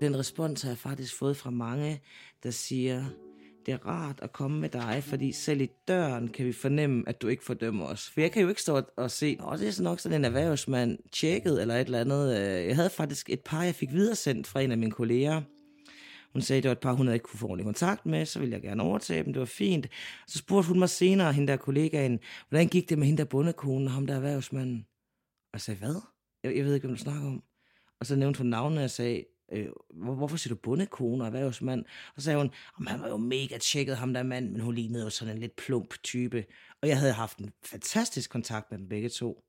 Den 0.00 0.18
respons 0.18 0.62
har 0.62 0.70
jeg 0.70 0.78
faktisk 0.78 1.18
fået 1.18 1.36
fra 1.36 1.50
mange, 1.50 2.00
der 2.42 2.50
siger, 2.50 3.04
det 3.66 3.74
er 3.74 3.86
rart 3.86 4.20
at 4.22 4.32
komme 4.32 4.60
med 4.60 4.68
dig, 4.68 5.02
fordi 5.04 5.32
selv 5.32 5.60
i 5.60 5.68
døren 5.88 6.28
kan 6.28 6.46
vi 6.46 6.52
fornemme, 6.52 7.04
at 7.06 7.22
du 7.22 7.28
ikke 7.28 7.44
fordømmer 7.44 7.86
os. 7.86 8.10
For 8.10 8.20
jeg 8.20 8.32
kan 8.32 8.42
jo 8.42 8.48
ikke 8.48 8.62
stå 8.62 8.82
og 8.96 9.10
se, 9.10 9.36
åh, 9.44 9.58
det 9.58 9.68
er 9.68 9.72
så 9.72 9.82
nok 9.82 10.00
sådan 10.00 10.20
en 10.20 10.24
erhvervsmand 10.24 10.98
tjekket 11.12 11.60
eller 11.60 11.74
et 11.74 11.84
eller 11.84 12.00
andet. 12.00 12.38
Øh, 12.38 12.66
jeg 12.66 12.76
havde 12.76 12.90
faktisk 12.90 13.30
et 13.30 13.40
par, 13.40 13.62
jeg 13.62 13.74
fik 13.74 13.92
videresendt 13.92 14.46
fra 14.46 14.60
en 14.60 14.72
af 14.72 14.78
mine 14.78 14.92
kolleger. 14.92 15.42
Hun 16.32 16.42
sagde, 16.42 16.58
at 16.58 16.62
det 16.62 16.68
var 16.68 16.74
et 16.74 16.80
par, 16.80 16.92
hun 16.92 17.06
havde 17.06 17.16
ikke 17.16 17.24
kunne 17.24 17.38
få 17.38 17.46
ordentlig 17.46 17.64
kontakt 17.64 18.06
med, 18.06 18.26
så 18.26 18.38
ville 18.38 18.52
jeg 18.52 18.62
gerne 18.62 18.82
overtage 18.82 19.24
dem, 19.24 19.32
det 19.32 19.40
var 19.40 19.46
fint. 19.46 19.88
Så 20.26 20.38
spurgte 20.38 20.68
hun 20.68 20.78
mig 20.78 20.88
senere, 20.88 21.32
hende 21.32 21.52
der 21.52 21.56
kollegaen, 21.56 22.18
hvordan 22.48 22.68
gik 22.68 22.88
det 22.88 22.98
med 22.98 23.06
hende 23.06 23.18
der 23.18 23.28
bundekonen 23.28 23.86
og 23.86 23.92
ham 23.92 24.06
der 24.06 24.14
erhvervsmanden? 24.14 24.86
Og 25.44 25.50
jeg 25.52 25.60
sagde, 25.60 25.78
hvad? 25.78 26.02
Jeg, 26.44 26.56
jeg 26.56 26.64
ved 26.64 26.74
ikke, 26.74 26.86
hvem 26.86 26.96
du 26.96 27.02
snakker 27.02 27.26
om. 27.26 27.42
Og 28.00 28.06
så 28.06 28.16
nævnte 28.16 28.38
hun 28.38 28.46
navnet, 28.46 28.78
og 28.78 28.82
jeg 28.82 28.90
sagde, 28.90 29.24
øh, 29.52 29.66
hvor, 29.94 30.14
hvorfor 30.14 30.36
siger 30.36 30.54
du 30.54 30.60
bundekone 30.62 31.22
og 31.22 31.26
erhvervsmand? 31.26 31.84
Og 32.16 32.22
så 32.22 32.24
sagde 32.24 32.38
hun, 32.38 32.50
om 32.78 32.86
han 32.86 33.00
var 33.00 33.08
jo 33.08 33.16
mega 33.16 33.58
tjekket 33.58 33.96
ham 33.96 34.14
der 34.14 34.22
mand, 34.22 34.50
men 34.50 34.60
hun 34.60 34.74
lignede 34.74 35.04
jo 35.04 35.10
sådan 35.10 35.34
en 35.34 35.40
lidt 35.40 35.56
plump 35.56 35.94
type. 36.02 36.44
Og 36.82 36.88
jeg 36.88 36.98
havde 36.98 37.12
haft 37.12 37.38
en 37.38 37.50
fantastisk 37.64 38.30
kontakt 38.30 38.70
med 38.70 38.78
dem 38.78 38.88
begge 38.88 39.08
to. 39.08 39.44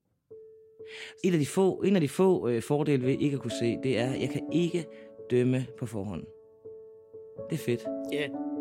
En 1.24 1.34
af 1.34 1.40
de 1.40 1.46
få, 1.46 1.82
en 1.82 1.96
af 1.96 2.02
de 2.02 2.10
få 2.10 2.48
øh, 2.48 2.64
fordele 2.64 3.06
ved 3.06 3.20
ikke 3.20 3.36
at 3.36 3.42
kunne 3.42 3.60
se, 3.60 3.78
det 3.84 3.98
er, 3.98 4.14
at 4.14 4.22
jeg 4.22 4.30
kan 4.30 4.50
ikke 4.54 4.86
dømme 5.32 5.68
på 5.80 5.86
forhånd. 5.86 6.41
Det 7.50 7.60
er 7.60 7.64
fedt. 7.66 7.82
Ja. 8.12 8.20
Yeah. 8.20 8.52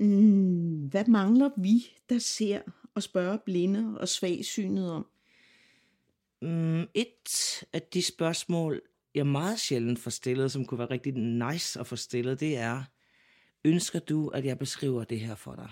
Mm, 0.00 0.86
hvad 0.86 1.04
mangler 1.08 1.50
vi, 1.56 1.86
der 2.08 2.18
ser 2.18 2.60
og 2.94 3.02
spørger 3.02 3.36
blinde 3.36 4.00
og 4.00 4.08
svagsynet 4.08 4.90
om? 4.90 5.06
Mm, 6.42 6.82
et 6.94 7.64
af 7.72 7.82
de 7.82 8.02
spørgsmål, 8.02 8.80
jeg 9.14 9.26
meget 9.26 9.58
sjældent 9.58 9.98
får 9.98 10.10
stillet, 10.10 10.52
som 10.52 10.64
kunne 10.64 10.78
være 10.78 10.90
rigtig 10.90 11.12
nice 11.14 11.80
at 11.80 11.86
få 11.86 11.96
stillet, 11.96 12.40
det 12.40 12.56
er, 12.56 12.82
ønsker 13.64 13.98
du, 13.98 14.28
at 14.28 14.44
jeg 14.44 14.58
beskriver 14.58 15.04
det 15.04 15.20
her 15.20 15.34
for 15.34 15.54
dig? 15.54 15.70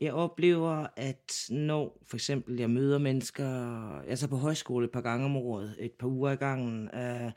Jeg 0.00 0.12
oplever, 0.12 0.86
at 0.96 1.46
når 1.50 2.00
for 2.06 2.16
eksempel 2.16 2.58
jeg 2.58 2.70
møder 2.70 2.98
mennesker, 2.98 3.48
altså 4.00 4.28
på 4.28 4.36
højskole 4.36 4.84
et 4.84 4.92
par 4.92 5.00
gange 5.00 5.24
om 5.24 5.36
året, 5.36 5.76
et 5.80 5.92
par 5.92 6.06
uger 6.06 6.30
i 6.30 6.36
gangen, 6.36 6.90
øh, 6.94 7.30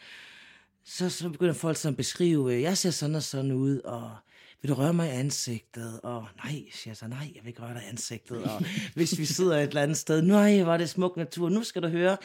så, 0.83 1.09
så 1.09 1.29
begynder 1.29 1.53
folk 1.53 1.77
sådan 1.77 1.93
at 1.93 1.97
beskrive, 1.97 2.61
jeg 2.61 2.77
ser 2.77 2.89
sådan 2.89 3.15
og 3.15 3.23
sådan 3.23 3.51
ud, 3.51 3.79
og 3.79 4.11
vil 4.61 4.69
du 4.69 4.75
røre 4.75 4.93
mig 4.93 5.07
i 5.07 5.11
ansigtet? 5.11 5.99
Og 6.03 6.27
nej, 6.43 6.51
siger 6.51 6.91
jeg 6.91 6.97
så, 6.97 7.07
nej, 7.07 7.31
jeg 7.35 7.43
vil 7.43 7.47
ikke 7.47 7.61
røre 7.61 7.73
dig 7.73 7.83
i 7.85 7.89
ansigtet. 7.89 8.43
Og 8.43 8.63
hvis 8.95 9.19
vi 9.19 9.25
sidder 9.25 9.57
et 9.57 9.67
eller 9.67 9.81
andet 9.81 9.97
sted, 9.97 10.21
nej, 10.21 10.63
var 10.63 10.77
det 10.77 10.89
smuk 10.89 11.17
natur, 11.17 11.49
nu 11.49 11.63
skal 11.63 11.81
du 11.83 11.87
høre. 11.87 12.17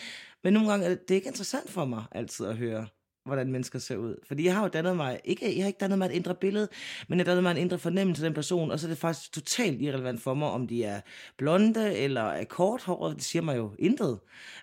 Men 0.45 0.53
nogle 0.53 0.71
gange 0.71 0.87
er 0.87 0.95
det 0.95 1.15
ikke 1.15 1.27
interessant 1.27 1.71
for 1.71 1.85
mig 1.85 2.05
altid 2.13 2.47
at 2.47 2.57
høre 2.57 2.87
hvordan 3.25 3.53
mennesker 3.53 3.79
ser 3.79 3.97
ud. 3.97 4.17
Fordi 4.27 4.45
jeg 4.45 4.55
har 4.55 4.63
jo 4.63 4.69
dannet 4.69 4.97
mig, 4.97 5.21
ikke, 5.25 5.57
jeg 5.57 5.65
har 5.65 5.67
ikke 5.67 5.79
dannet 5.79 5.99
mig 5.99 6.07
et 6.07 6.13
indre 6.13 6.35
billede, 6.35 6.69
men 7.09 7.19
jeg 7.19 7.27
har 7.27 7.31
dannet 7.31 7.43
mig 7.43 7.51
en 7.51 7.57
indre 7.57 7.79
fornemmelse 7.79 8.25
af 8.25 8.29
den 8.29 8.35
person, 8.35 8.71
og 8.71 8.81
så 8.81 8.87
er 8.87 8.89
det 8.89 8.99
faktisk 8.99 9.33
totalt 9.33 9.83
irrelevant 9.83 10.21
for 10.21 10.35
mig, 10.35 10.49
om 10.49 10.67
de 10.67 10.85
er 10.85 11.01
blonde 11.37 11.99
eller 11.99 12.23
er 12.23 12.45
korthåret, 12.45 13.17
det 13.17 13.25
siger 13.25 13.43
mig 13.43 13.57
jo 13.57 13.75
intet. 13.79 14.19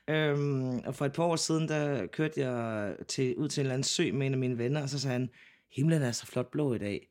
Øhm, 0.07 0.79
og 0.79 0.95
for 0.95 1.05
et 1.05 1.13
par 1.13 1.23
år 1.23 1.35
siden, 1.35 1.67
der 1.67 2.05
kørte 2.05 2.41
jeg 2.41 2.95
til, 3.07 3.35
ud 3.37 3.49
til 3.49 3.61
en 3.61 3.65
eller 3.65 3.73
anden 3.73 3.83
sø 3.83 4.11
med 4.13 4.27
en 4.27 4.33
af 4.33 4.39
mine 4.39 4.57
venner, 4.57 4.81
og 4.81 4.89
så 4.89 4.99
sagde 4.99 5.13
han, 5.13 5.29
himlen 5.71 6.01
er 6.01 6.11
så 6.11 6.25
flot 6.25 6.51
blå 6.51 6.73
i 6.73 6.77
dag. 6.77 7.07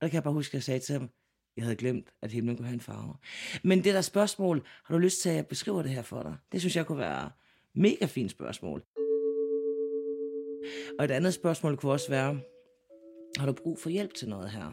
Og 0.00 0.04
det 0.04 0.10
kan 0.10 0.14
jeg 0.14 0.24
bare 0.24 0.34
huske, 0.34 0.50
at 0.50 0.54
jeg 0.54 0.62
sagde 0.62 0.80
til 0.80 0.92
ham, 0.92 1.08
jeg 1.56 1.64
havde 1.64 1.76
glemt, 1.76 2.08
at 2.22 2.32
himlen 2.32 2.56
kunne 2.56 2.66
have 2.66 2.74
en 2.74 2.80
farve. 2.80 3.14
Men 3.64 3.84
det 3.84 3.94
der 3.94 4.00
spørgsmål, 4.00 4.66
har 4.84 4.94
du 4.94 4.98
lyst 4.98 5.22
til, 5.22 5.28
at 5.28 5.36
jeg 5.36 5.46
beskriver 5.46 5.82
det 5.82 5.90
her 5.90 6.02
for 6.02 6.22
dig? 6.22 6.36
Det 6.52 6.60
synes 6.60 6.76
jeg 6.76 6.86
kunne 6.86 6.98
være 6.98 7.30
mega 7.74 8.06
fint 8.06 8.30
spørgsmål. 8.30 8.82
Og 10.98 11.04
et 11.04 11.10
andet 11.10 11.34
spørgsmål 11.34 11.76
kunne 11.76 11.92
også 11.92 12.08
være, 12.08 12.40
har 13.38 13.46
du 13.46 13.52
brug 13.52 13.78
for 13.78 13.90
hjælp 13.90 14.14
til 14.14 14.28
noget 14.28 14.50
her? 14.50 14.72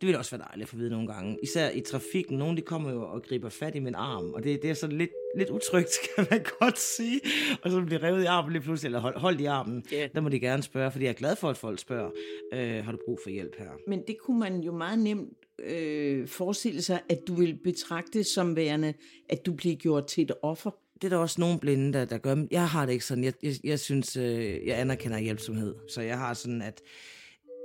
Det 0.00 0.06
vil 0.06 0.16
også 0.16 0.36
være 0.36 0.46
dejligt 0.48 0.66
at 0.66 0.68
få 0.68 0.76
vide 0.76 0.90
nogle 0.90 1.06
gange. 1.06 1.38
Især 1.42 1.70
i 1.70 1.80
trafikken. 1.80 2.38
Nogle 2.38 2.56
de 2.56 2.62
kommer 2.62 2.90
jo 2.90 3.02
og 3.02 3.22
griber 3.22 3.48
fat 3.48 3.74
i 3.74 3.78
min 3.78 3.94
arm, 3.94 4.32
og 4.32 4.44
det, 4.44 4.62
det 4.62 4.70
er 4.70 4.74
sådan 4.74 4.98
lidt, 4.98 5.10
lidt 5.36 5.50
utrygt, 5.50 5.90
kan 6.16 6.26
man 6.30 6.44
godt 6.60 6.78
sige. 6.78 7.20
Og 7.62 7.70
så 7.70 7.80
bliver 7.80 8.02
revet 8.02 8.22
i 8.22 8.26
armen 8.26 8.52
lige 8.52 8.62
pludselig, 8.62 8.88
eller 8.88 9.00
hold, 9.00 9.18
holdt 9.18 9.40
i 9.40 9.44
armen. 9.44 9.84
Yeah. 9.92 10.08
Der 10.14 10.20
må 10.20 10.28
de 10.28 10.40
gerne 10.40 10.62
spørge, 10.62 10.90
fordi 10.90 11.04
jeg 11.04 11.10
er 11.10 11.14
glad 11.14 11.36
for, 11.36 11.50
at 11.50 11.56
folk 11.56 11.78
spørger, 11.78 12.10
øh, 12.52 12.84
har 12.84 12.92
du 12.92 12.98
brug 13.04 13.18
for 13.22 13.30
hjælp 13.30 13.58
her? 13.58 13.70
Men 13.88 14.02
det 14.06 14.16
kunne 14.18 14.40
man 14.40 14.60
jo 14.60 14.72
meget 14.72 14.98
nemt 14.98 15.38
øh, 15.58 16.28
forestille 16.28 16.82
sig, 16.82 17.00
at 17.08 17.18
du 17.26 17.34
vil 17.34 17.58
betragte 17.64 18.24
som 18.24 18.56
værende, 18.56 18.94
at 19.28 19.46
du 19.46 19.52
bliver 19.52 19.76
gjort 19.76 20.06
til 20.06 20.22
et 20.22 20.32
offer 20.42 20.70
det 21.02 21.12
er 21.12 21.16
der 21.16 21.22
også 21.22 21.40
nogle 21.40 21.58
blinde, 21.58 21.92
der, 21.92 22.04
der 22.04 22.18
gør. 22.18 22.46
Jeg 22.50 22.68
har 22.68 22.86
det 22.86 22.92
ikke 22.92 23.04
sådan. 23.04 23.24
Jeg, 23.24 23.32
jeg, 23.42 23.54
jeg 23.64 23.80
synes, 23.80 24.16
øh, 24.16 24.66
jeg 24.66 24.80
anerkender 24.80 25.18
hjælpsomhed. 25.18 25.74
Så 25.88 26.00
jeg 26.00 26.18
har 26.18 26.34
sådan, 26.34 26.62
at 26.62 26.82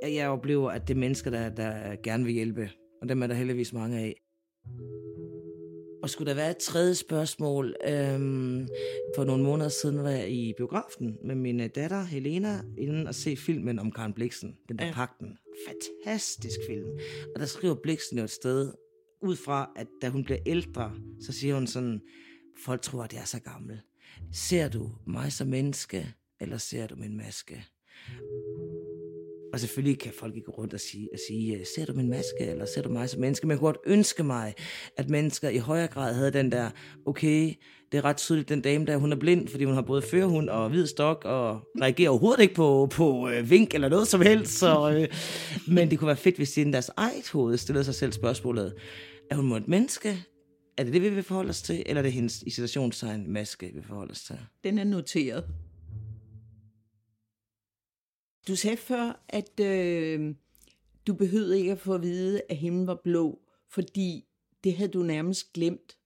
jeg 0.03 0.29
oplever, 0.29 0.71
at 0.71 0.87
det 0.87 0.93
er 0.93 0.99
mennesker, 0.99 1.31
der, 1.31 1.49
der 1.49 1.95
gerne 2.03 2.23
vil 2.23 2.33
hjælpe. 2.33 2.69
Og 3.01 3.09
dem 3.09 3.23
er 3.23 3.27
der 3.27 3.35
heldigvis 3.35 3.73
mange 3.73 3.99
af. 3.99 4.15
Og 6.07 6.11
skulle 6.11 6.29
der 6.29 6.35
være 6.35 6.51
et 6.51 6.57
tredje 6.57 6.95
spørgsmål, 6.95 7.75
øhm, 7.87 8.67
for 9.15 9.23
nogle 9.23 9.43
måneder 9.43 9.69
siden 9.69 10.03
var 10.03 10.09
jeg 10.09 10.31
i 10.31 10.53
biografen 10.57 11.17
med 11.23 11.35
min 11.35 11.59
øh, 11.59 11.69
datter 11.75 12.03
Helena, 12.03 12.61
inden 12.77 13.07
at 13.07 13.15
se 13.15 13.35
filmen 13.35 13.79
om 13.79 13.91
Karen 13.91 14.13
Bliksen, 14.13 14.55
den 14.69 14.79
der 14.79 14.85
ja. 14.85 14.93
pakten. 14.93 15.37
Fantastisk 15.67 16.59
film. 16.69 16.89
Og 17.35 17.39
der 17.39 17.45
skriver 17.45 17.75
Bliksen 17.75 18.17
jo 18.17 18.23
et 18.23 18.29
sted, 18.29 18.73
ud 19.21 19.35
fra, 19.35 19.71
at 19.75 19.87
da 20.01 20.09
hun 20.09 20.23
bliver 20.23 20.39
ældre, 20.45 20.93
så 21.21 21.31
siger 21.31 21.55
hun 21.55 21.67
sådan, 21.67 22.01
Folk 22.65 22.81
tror, 22.81 23.03
at 23.03 23.13
jeg 23.13 23.21
er 23.21 23.25
så 23.25 23.39
gammel. 23.39 23.81
Ser 24.33 24.69
du 24.69 24.91
mig 25.07 25.33
som 25.33 25.47
menneske, 25.47 26.13
eller 26.39 26.57
ser 26.57 26.87
du 26.87 26.95
min 26.95 27.17
maske? 27.17 27.65
Og 29.57 29.61
selvfølgelig 29.61 29.99
kan 29.99 30.13
folk 30.19 30.35
ikke 30.35 30.45
gå 30.45 30.51
rundt 30.51 30.73
og 30.73 30.79
sige, 30.79 31.09
og 31.13 31.19
sige, 31.27 31.57
øh, 31.57 31.65
ser 31.75 31.85
du 31.85 31.93
min 31.93 32.09
maske, 32.09 32.39
eller 32.39 32.65
ser 32.65 32.81
du 32.81 32.89
mig 32.89 33.09
som 33.09 33.21
menneske? 33.21 33.47
Men 33.47 33.51
jeg 33.51 33.59
kunne 33.59 33.67
godt 33.67 33.77
ønske 33.85 34.23
mig, 34.23 34.53
at 34.97 35.09
mennesker 35.09 35.49
i 35.49 35.57
højere 35.57 35.87
grad 35.87 36.13
havde 36.13 36.31
den 36.31 36.51
der, 36.51 36.69
okay, 37.05 37.53
det 37.91 37.97
er 37.97 38.05
ret 38.05 38.17
tydeligt, 38.17 38.49
den 38.49 38.61
dame 38.61 38.85
der, 38.85 38.97
hun 38.97 39.11
er 39.11 39.15
blind, 39.15 39.47
fordi 39.47 39.63
hun 39.63 39.73
har 39.73 39.81
både 39.81 40.01
førhund 40.01 40.49
og 40.49 40.69
hvid 40.69 40.87
stok, 40.87 41.25
og 41.25 41.61
reagerer 41.81 42.09
overhovedet 42.09 42.41
ikke 42.41 42.53
på, 42.53 42.87
på 42.91 43.29
øh, 43.29 43.49
vink 43.49 43.73
eller 43.73 43.89
noget 43.89 44.07
som 44.07 44.21
helst. 44.21 44.53
Så, 44.59 44.91
øh, 44.91 45.07
men 45.67 45.91
det 45.91 45.99
kunne 45.99 46.07
være 46.07 46.15
fedt, 46.15 46.35
hvis 46.35 46.51
de 46.51 46.61
i 46.61 46.71
deres 46.71 46.91
eget 46.97 47.29
hoved 47.29 47.57
stillede 47.57 47.83
sig 47.83 47.95
selv 47.95 48.11
spørgsmålet, 48.11 48.73
er 49.31 49.35
hun 49.35 49.51
et 49.51 49.67
menneske, 49.67 50.17
er 50.77 50.83
det 50.83 50.93
det, 50.93 51.01
vi 51.01 51.09
vil 51.09 51.23
forholde 51.23 51.49
os 51.49 51.61
til, 51.61 51.83
eller 51.85 51.99
er 51.99 52.03
det 52.03 52.13
hendes 52.13 52.41
i 52.41 52.49
situationstegn 52.49 53.31
maske, 53.31 53.65
vi 53.65 53.71
vil 53.73 53.83
forholde 53.83 54.11
os 54.11 54.23
til? 54.23 54.39
Den 54.63 54.77
er 54.77 54.83
noteret. 54.83 55.43
Du 58.47 58.55
sagde 58.55 58.77
før, 58.77 59.25
at 59.29 59.59
øh, 59.59 60.35
du 61.07 61.13
behøvede 61.13 61.59
ikke 61.59 61.71
at 61.71 61.79
få 61.79 61.93
at 61.93 62.01
vide, 62.01 62.41
at 62.49 62.57
himlen 62.57 62.87
var 62.87 63.01
blå, 63.03 63.41
fordi 63.69 64.25
det 64.63 64.75
havde 64.75 64.91
du 64.91 65.03
nærmest 65.03 65.53
glemt. 65.53 65.97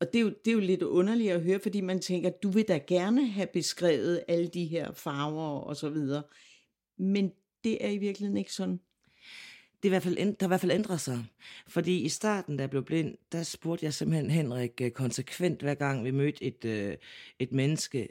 Og 0.00 0.12
det 0.12 0.18
er, 0.18 0.22
jo, 0.22 0.28
det 0.28 0.50
er 0.50 0.54
jo 0.54 0.60
lidt 0.60 0.82
underligt 0.82 1.32
at 1.32 1.42
høre, 1.42 1.60
fordi 1.60 1.80
man 1.80 2.00
tænker, 2.00 2.30
du 2.30 2.50
vil 2.50 2.68
da 2.68 2.78
gerne 2.86 3.26
have 3.26 3.48
beskrevet 3.52 4.24
alle 4.28 4.48
de 4.48 4.64
her 4.64 4.92
farver 4.92 5.60
og 5.60 5.76
så 5.76 5.90
videre. 5.90 6.22
Men 6.96 7.32
det 7.64 7.84
er 7.84 7.90
i 7.90 7.98
virkeligheden 7.98 8.36
ikke 8.36 8.52
sådan 8.52 8.80
det 9.82 9.88
er 9.88 9.88
i 9.88 9.94
hvert 9.94 10.02
fald, 10.02 10.16
der 10.16 10.34
har 10.40 10.46
i 10.46 10.48
hvert 10.48 10.60
fald 10.60 10.72
ændret 10.72 11.00
sig. 11.00 11.24
Fordi 11.68 12.00
i 12.00 12.08
starten, 12.08 12.56
da 12.56 12.62
jeg 12.62 12.70
blev 12.70 12.84
blind, 12.84 13.14
der 13.32 13.42
spurgte 13.42 13.84
jeg 13.84 13.94
simpelthen 13.94 14.30
Henrik 14.30 14.80
øh, 14.80 14.90
konsekvent, 14.90 15.60
hver 15.60 15.74
gang 15.74 16.04
vi 16.04 16.10
mødte 16.10 16.44
et, 16.44 16.64
øh, 16.64 16.96
et 17.38 17.52
menneske, 17.52 18.08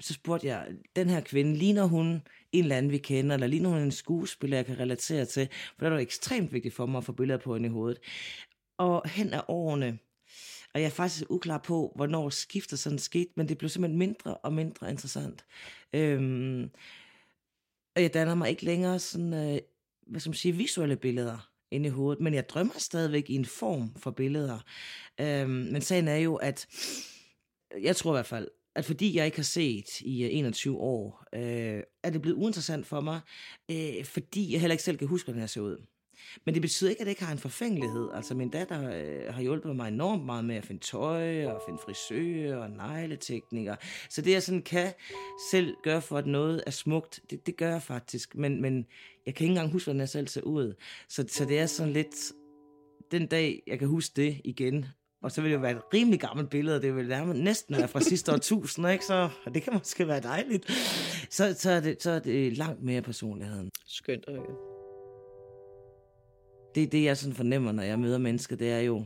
så 0.00 0.14
spurgte 0.14 0.46
jeg, 0.46 0.68
den 0.96 1.08
her 1.10 1.20
kvinde, 1.20 1.56
ligner 1.56 1.84
hun 1.84 2.22
en 2.52 2.64
eller 2.64 2.76
anden, 2.76 2.92
vi 2.92 2.98
kender, 2.98 3.34
eller 3.34 3.46
ligner 3.46 3.68
hun 3.70 3.78
en 3.78 3.92
skuespiller, 3.92 4.56
jeg 4.56 4.66
kan 4.66 4.78
relatere 4.78 5.24
til? 5.24 5.48
For 5.52 5.86
det 5.86 5.92
er 5.92 5.96
jo 5.96 6.02
ekstremt 6.02 6.52
vigtigt 6.52 6.74
for 6.74 6.86
mig 6.86 6.98
at 6.98 7.04
få 7.04 7.12
billeder 7.12 7.38
på 7.38 7.54
hende 7.54 7.68
i 7.68 7.72
hovedet. 7.72 8.00
Og 8.78 9.08
hen 9.08 9.34
ad 9.34 9.40
årene, 9.48 9.98
Og 10.74 10.80
jeg 10.80 10.86
er 10.86 10.90
faktisk 10.90 11.24
uklar 11.30 11.58
på, 11.58 11.92
hvornår 11.96 12.30
skifter 12.30 12.76
sådan 12.76 12.98
skete, 12.98 13.30
men 13.36 13.48
det 13.48 13.58
blev 13.58 13.68
simpelthen 13.68 13.98
mindre 13.98 14.36
og 14.36 14.52
mindre 14.52 14.90
interessant. 14.90 15.44
Øhm, 15.92 16.70
og 17.96 18.02
jeg 18.02 18.14
danner 18.14 18.34
mig 18.34 18.50
ikke 18.50 18.64
længere 18.64 18.98
sådan, 18.98 19.34
øh, 19.34 19.58
hvad 20.06 20.20
skal 20.20 20.30
man 20.30 20.34
sige, 20.34 20.52
visuelle 20.56 20.96
billeder 20.96 21.50
inde 21.70 21.86
i 21.86 21.90
hovedet, 21.90 22.22
men 22.22 22.34
jeg 22.34 22.48
drømmer 22.48 22.74
stadigvæk 22.78 23.30
i 23.30 23.34
en 23.34 23.44
form 23.44 23.94
for 23.96 24.10
billeder. 24.10 24.58
Øhm, 25.20 25.50
men 25.50 25.82
sagen 25.82 26.08
er 26.08 26.16
jo, 26.16 26.34
at 26.36 26.66
jeg 27.82 27.96
tror 27.96 28.12
i 28.12 28.16
hvert 28.16 28.26
fald, 28.26 28.48
at 28.74 28.84
fordi 28.84 29.16
jeg 29.16 29.26
ikke 29.26 29.38
har 29.38 29.42
set 29.42 30.00
i 30.00 30.24
øh, 30.24 30.28
21 30.32 30.78
år, 30.78 31.24
øh, 31.34 31.82
er 32.02 32.10
det 32.10 32.22
blevet 32.22 32.36
uinteressant 32.36 32.86
for 32.86 33.00
mig, 33.00 33.20
øh, 33.70 34.04
fordi 34.04 34.52
jeg 34.52 34.60
heller 34.60 34.72
ikke 34.74 34.84
selv 34.84 34.98
kan 34.98 35.08
huske, 35.08 35.26
hvordan 35.26 35.40
jeg 35.40 35.50
ser 35.50 35.60
ud. 35.60 35.86
Men 36.44 36.54
det 36.54 36.62
betyder 36.62 36.90
ikke, 36.90 37.00
at 37.00 37.06
det 37.06 37.10
ikke 37.10 37.24
har 37.24 37.32
en 37.32 37.38
forfængelighed. 37.38 38.08
Altså 38.14 38.34
min 38.34 38.48
datter 38.48 38.90
øh, 38.94 39.34
har 39.34 39.42
hjulpet 39.42 39.76
mig 39.76 39.88
enormt 39.88 40.24
meget 40.24 40.44
med 40.44 40.56
at 40.56 40.64
finde 40.64 40.82
tøj 40.82 41.46
og 41.46 41.62
finde 41.66 41.78
frisører 41.84 42.56
og 42.56 42.70
negleteknikker. 42.70 43.76
Så 44.10 44.22
det 44.22 44.32
jeg 44.32 44.42
sådan 44.42 44.62
kan 44.62 44.92
selv 45.50 45.74
gøre 45.82 46.02
for, 46.02 46.18
at 46.18 46.26
noget 46.26 46.62
er 46.66 46.70
smukt, 46.70 47.20
det, 47.30 47.46
det 47.46 47.56
gør 47.56 47.70
jeg 47.70 47.82
faktisk. 47.82 48.34
Men, 48.34 48.62
men 48.62 48.86
jeg 49.26 49.34
kan 49.34 49.44
ikke 49.44 49.52
engang 49.52 49.72
huske, 49.72 49.86
hvordan 49.86 50.00
jeg 50.00 50.08
selv 50.08 50.28
ser 50.28 50.42
ud. 50.42 50.74
Så, 51.08 51.24
så 51.28 51.44
det 51.44 51.58
er 51.58 51.66
sådan 51.66 51.92
lidt 51.92 52.32
den 53.10 53.26
dag, 53.26 53.62
jeg 53.66 53.78
kan 53.78 53.88
huske 53.88 54.12
det 54.16 54.40
igen, 54.44 54.86
og 55.24 55.32
så 55.32 55.40
vil 55.40 55.50
det 55.50 55.56
jo 55.56 55.60
være 55.60 55.72
et 55.72 55.82
rimelig 55.94 56.20
gammelt 56.20 56.50
billede, 56.50 56.82
det 56.82 56.96
vil 56.96 57.08
nærmest 57.08 57.40
næsten 57.40 57.76
være 57.76 57.88
fra 57.88 58.00
sidste 58.00 58.32
år 58.32 58.36
tusind, 58.36 58.88
ikke? 58.88 59.04
Så 59.04 59.28
det 59.54 59.62
kan 59.62 59.72
måske 59.72 60.08
være 60.08 60.20
dejligt. 60.20 60.70
Så, 61.30 61.54
så, 61.58 61.70
er 61.70 61.80
det, 61.80 62.02
så 62.02 62.10
er 62.10 62.18
det 62.18 62.56
langt 62.56 62.82
mere 62.82 63.02
personligheden. 63.02 63.70
Skønt 63.86 64.24
at 64.28 64.34
høre. 64.34 64.56
Det, 66.74 66.92
det 66.92 67.04
jeg 67.04 67.16
sådan 67.16 67.34
fornemmer, 67.34 67.72
når 67.72 67.82
jeg 67.82 67.98
møder 67.98 68.18
mennesker, 68.18 68.56
det 68.56 68.70
er 68.70 68.78
jo, 68.78 69.04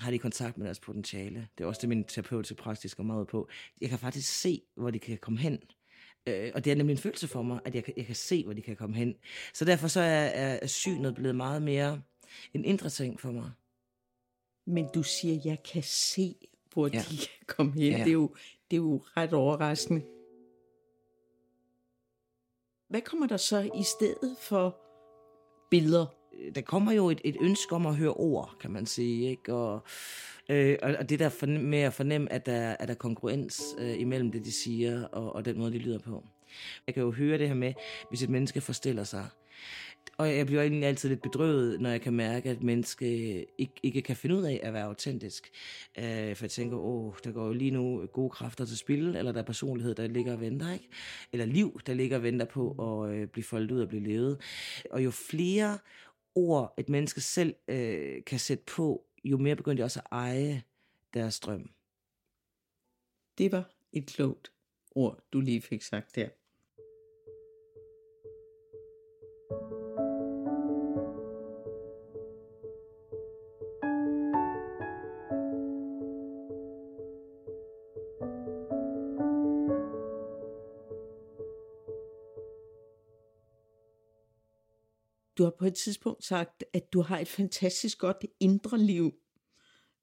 har 0.00 0.10
de 0.10 0.18
kontakt 0.18 0.58
med 0.58 0.66
deres 0.66 0.80
potentiale. 0.80 1.48
Det 1.58 1.64
er 1.64 1.68
også 1.68 1.80
det, 1.80 1.88
min 1.88 2.04
terapeutiske 2.04 2.54
praksis 2.54 2.94
går 2.94 3.04
meget 3.04 3.26
på. 3.26 3.48
Jeg 3.80 3.88
kan 3.88 3.98
faktisk 3.98 4.40
se, 4.40 4.62
hvor 4.76 4.90
de 4.90 4.98
kan 4.98 5.18
komme 5.18 5.38
hen. 5.38 5.58
Øh, 6.26 6.50
og 6.54 6.64
det 6.64 6.72
er 6.72 6.76
nemlig 6.76 6.94
en 6.94 6.98
følelse 6.98 7.28
for 7.28 7.42
mig, 7.42 7.60
at 7.64 7.74
jeg 7.74 7.84
kan, 7.84 7.94
jeg 7.96 8.06
kan 8.06 8.14
se, 8.14 8.44
hvor 8.44 8.52
de 8.52 8.62
kan 8.62 8.76
komme 8.76 8.96
hen. 8.96 9.14
Så 9.54 9.64
derfor 9.64 9.88
så 9.88 10.00
er, 10.00 10.56
er 10.62 10.66
synet 10.66 11.14
blevet 11.14 11.36
meget 11.36 11.62
mere 11.62 12.02
en 12.54 12.64
indre 12.64 12.88
ting 12.88 13.20
for 13.20 13.30
mig. 13.32 13.50
Men 14.68 14.88
du 14.94 15.02
siger, 15.02 15.40
jeg 15.44 15.62
kan 15.72 15.82
se, 15.82 16.34
hvor 16.72 16.88
ja. 16.92 16.98
de 16.98 17.16
kan 17.16 17.46
komme 17.46 17.72
hen. 17.72 17.92
Ja. 17.92 17.98
Det, 17.98 18.08
er 18.08 18.12
jo, 18.12 18.34
det 18.70 18.76
er 18.76 18.80
jo 18.80 19.02
ret 19.16 19.32
overraskende. 19.32 20.02
Hvad 22.88 23.00
kommer 23.00 23.26
der 23.26 23.36
så 23.36 23.70
i 23.74 23.82
stedet 23.82 24.36
for 24.40 24.76
billeder? 25.70 26.06
Der 26.54 26.60
kommer 26.60 26.92
jo 26.92 27.10
et, 27.10 27.20
et 27.24 27.36
ønske 27.40 27.74
om 27.74 27.86
at 27.86 27.96
høre 27.96 28.12
ord, 28.12 28.56
kan 28.60 28.70
man 28.70 28.86
sige. 28.86 29.30
Ikke? 29.30 29.54
Og, 29.54 29.80
øh, 30.48 30.78
og 30.82 31.08
det 31.08 31.18
der 31.18 31.28
for, 31.28 31.46
med 31.46 31.78
at 31.78 31.92
fornemme, 31.92 32.32
at 32.32 32.46
der, 32.46 32.70
at 32.70 32.88
der 32.88 32.94
er 32.94 32.98
kongruens 32.98 33.62
øh, 33.78 34.00
imellem 34.00 34.32
det, 34.32 34.44
de 34.44 34.52
siger, 34.52 35.04
og, 35.04 35.34
og 35.34 35.44
den 35.44 35.58
måde, 35.58 35.72
de 35.72 35.78
lyder 35.78 35.98
på. 35.98 36.24
Jeg 36.86 36.94
kan 36.94 37.02
jo 37.02 37.10
høre 37.10 37.38
det 37.38 37.48
her 37.48 37.54
med, 37.54 37.74
hvis 38.08 38.22
et 38.22 38.30
menneske 38.30 38.60
forestiller 38.60 39.04
sig, 39.04 39.26
og 40.16 40.36
jeg 40.36 40.46
bliver 40.46 40.62
egentlig 40.62 40.84
altid 40.84 41.08
lidt 41.08 41.22
bedrøvet, 41.22 41.80
når 41.80 41.90
jeg 41.90 42.00
kan 42.00 42.12
mærke, 42.12 42.50
at 42.50 42.62
menneske 42.62 43.06
ikke, 43.58 43.72
ikke 43.82 44.02
kan 44.02 44.16
finde 44.16 44.36
ud 44.36 44.42
af 44.42 44.60
at 44.62 44.72
være 44.72 44.84
autentisk. 44.84 45.50
Øh, 45.98 46.36
for 46.36 46.44
jeg 46.44 46.50
tænker, 46.50 46.76
åh, 46.76 47.14
der 47.24 47.32
går 47.32 47.46
jo 47.46 47.52
lige 47.52 47.70
nu 47.70 48.06
gode 48.06 48.30
kræfter 48.30 48.64
til 48.64 48.78
spil, 48.78 49.16
eller 49.16 49.32
der 49.32 49.40
er 49.40 49.44
personlighed, 49.44 49.94
der 49.94 50.06
ligger 50.06 50.32
og 50.32 50.40
venter, 50.40 50.72
ikke? 50.72 50.88
Eller 51.32 51.46
liv, 51.46 51.80
der 51.86 51.94
ligger 51.94 52.16
og 52.16 52.22
venter 52.22 52.46
på 52.46 52.70
at 52.70 53.14
øh, 53.14 53.28
blive 53.28 53.44
foldet 53.44 53.70
ud 53.70 53.80
og 53.80 53.88
blive 53.88 54.02
levet. 54.02 54.40
Og 54.90 55.04
jo 55.04 55.10
flere 55.10 55.78
ord 56.34 56.74
et 56.78 56.88
menneske 56.88 57.20
selv 57.20 57.54
øh, 57.68 58.24
kan 58.24 58.38
sætte 58.38 58.64
på, 58.64 59.04
jo 59.24 59.36
mere 59.36 59.56
begynder 59.56 59.76
de 59.76 59.84
også 59.84 60.00
at 60.00 60.06
eje 60.12 60.62
deres 61.14 61.40
drøm. 61.40 61.70
Det 63.38 63.52
var 63.52 63.70
et 63.92 64.06
klogt 64.06 64.52
ord, 64.94 65.18
du 65.32 65.40
lige 65.40 65.62
fik 65.62 65.82
sagt 65.82 66.16
der. 66.16 66.28
Du 85.38 85.44
har 85.44 85.50
på 85.58 85.64
et 85.64 85.74
tidspunkt 85.74 86.24
sagt, 86.24 86.64
at 86.72 86.92
du 86.92 87.00
har 87.00 87.18
et 87.18 87.28
fantastisk 87.28 87.98
godt 87.98 88.24
indre 88.40 88.78
liv. 88.78 89.14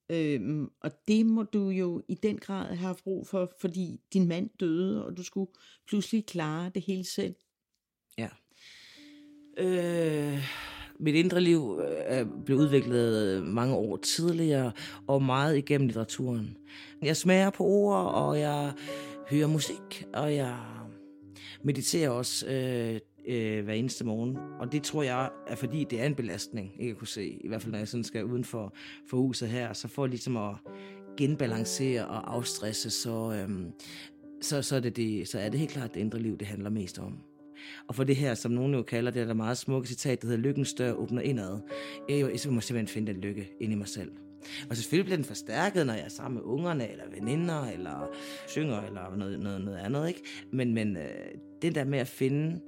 Øhm, 0.10 0.69
og 0.82 0.91
det 1.08 1.26
må 1.26 1.43
du 1.43 1.69
jo 1.69 2.04
i 2.08 2.15
den 2.15 2.38
grad 2.38 2.65
have 2.65 2.78
haft 2.78 3.04
brug 3.04 3.28
for, 3.28 3.52
fordi 3.62 4.00
din 4.13 4.28
mand 4.28 4.50
døde, 4.60 5.06
og 5.06 5.17
du 5.17 5.24
skulle 5.24 5.52
pludselig 5.88 6.26
klare 6.26 6.71
det 6.76 6.82
hele 6.82 7.04
selv. 7.04 7.36
Ja. 8.17 8.30
Øh, 9.58 10.39
mit 11.00 11.15
indre 11.15 11.41
liv 11.41 11.82
øh, 12.10 12.28
blev 12.45 12.58
udviklet 12.58 13.38
øh, 13.38 13.43
mange 13.43 13.76
år 13.76 13.98
tidligere, 13.98 14.71
og 15.08 15.21
meget 15.21 15.58
igennem 15.58 15.88
litteraturen. 15.88 16.58
Jeg 17.02 17.17
smager 17.17 17.50
på 17.50 17.63
ord, 17.63 18.13
og 18.13 18.39
jeg 18.39 18.74
hører 19.30 19.48
musik, 19.48 20.06
og 20.13 20.36
jeg 20.36 20.58
mediterer 21.63 22.10
også 22.10 22.48
øh, 22.48 23.00
øh, 23.28 23.64
hver 23.64 23.74
eneste 23.74 24.06
morgen. 24.06 24.38
Og 24.60 24.72
det 24.72 24.84
tror 24.84 25.04
jeg 25.04 25.30
er 25.48 25.56
fordi, 25.56 25.86
det 25.90 26.02
er 26.02 26.06
en 26.06 26.16
belastning, 26.16 26.72
ikke 26.80 26.92
at 26.92 26.98
kunne 26.98 27.08
se. 27.08 27.38
I 27.42 27.48
hvert 27.48 27.62
fald 27.62 27.72
når 27.72 27.80
jeg 27.80 27.88
sådan 27.88 28.04
skal 28.04 28.26
uden 28.26 28.44
for, 28.44 28.74
for 29.10 29.18
huset 29.18 29.50
her. 29.50 29.74
Så 29.74 29.88
for 29.88 30.08
ligesom 30.08 30.38
at 30.38 30.56
genbalancere 31.18 32.08
og 32.08 32.36
afstresse, 32.36 32.90
så, 32.90 33.34
øh, 33.34 33.66
så, 34.42 34.62
så, 34.62 34.76
er 34.76 34.80
det 34.80 34.96
det, 34.96 35.28
så 35.28 35.40
er 35.40 35.50
det 35.50 35.60
helt 35.60 35.72
klart 35.72 35.94
det 35.94 36.00
indre 36.00 36.20
liv, 36.20 36.38
det 36.38 36.48
handler 36.48 36.70
mest 36.70 37.00
om. 37.00 37.18
Og 37.88 37.96
for 37.96 38.04
det 38.04 38.16
her, 38.16 38.34
som 38.34 38.52
nogen 38.52 38.74
jo 38.74 38.84
kalder 38.84 39.12
det, 39.12 39.22
er 39.22 39.26
der 39.26 39.34
meget 39.34 39.58
smukke 39.58 39.88
citat, 39.88 40.22
der 40.22 40.28
hedder, 40.28 40.42
lykkens 40.42 40.74
dør 40.74 40.94
åbner 40.94 41.22
indad. 41.22 41.60
Jeg, 42.10 42.22
jo, 42.22 42.28
jeg 42.28 42.54
må 42.54 42.62
simpelthen 42.62 42.88
finde 42.88 43.14
den 43.14 43.22
lykke 43.22 43.52
ind 43.60 43.72
i 43.72 43.76
mig 43.76 43.88
selv. 43.88 44.12
Og 44.70 44.76
selvfølgelig 44.76 45.06
bliver 45.06 45.18
den 45.18 45.26
forstærket, 45.26 45.86
når 45.86 45.94
jeg 45.94 46.06
er 46.06 46.10
sammen 46.10 46.36
med 46.36 46.44
ungerne, 46.44 46.92
eller 46.92 47.04
veninder, 47.14 47.68
eller 47.68 48.08
synger, 48.48 48.82
eller 48.82 49.16
noget, 49.16 49.40
noget, 49.40 49.62
noget 49.62 49.78
andet. 49.78 50.08
Ikke? 50.08 50.22
Men, 50.52 50.74
men 50.74 50.98
øh, 50.98 51.04
det 51.62 51.76
der 51.76 51.84
med 51.84 52.00
at 52.00 52.08
finde 52.08 52.62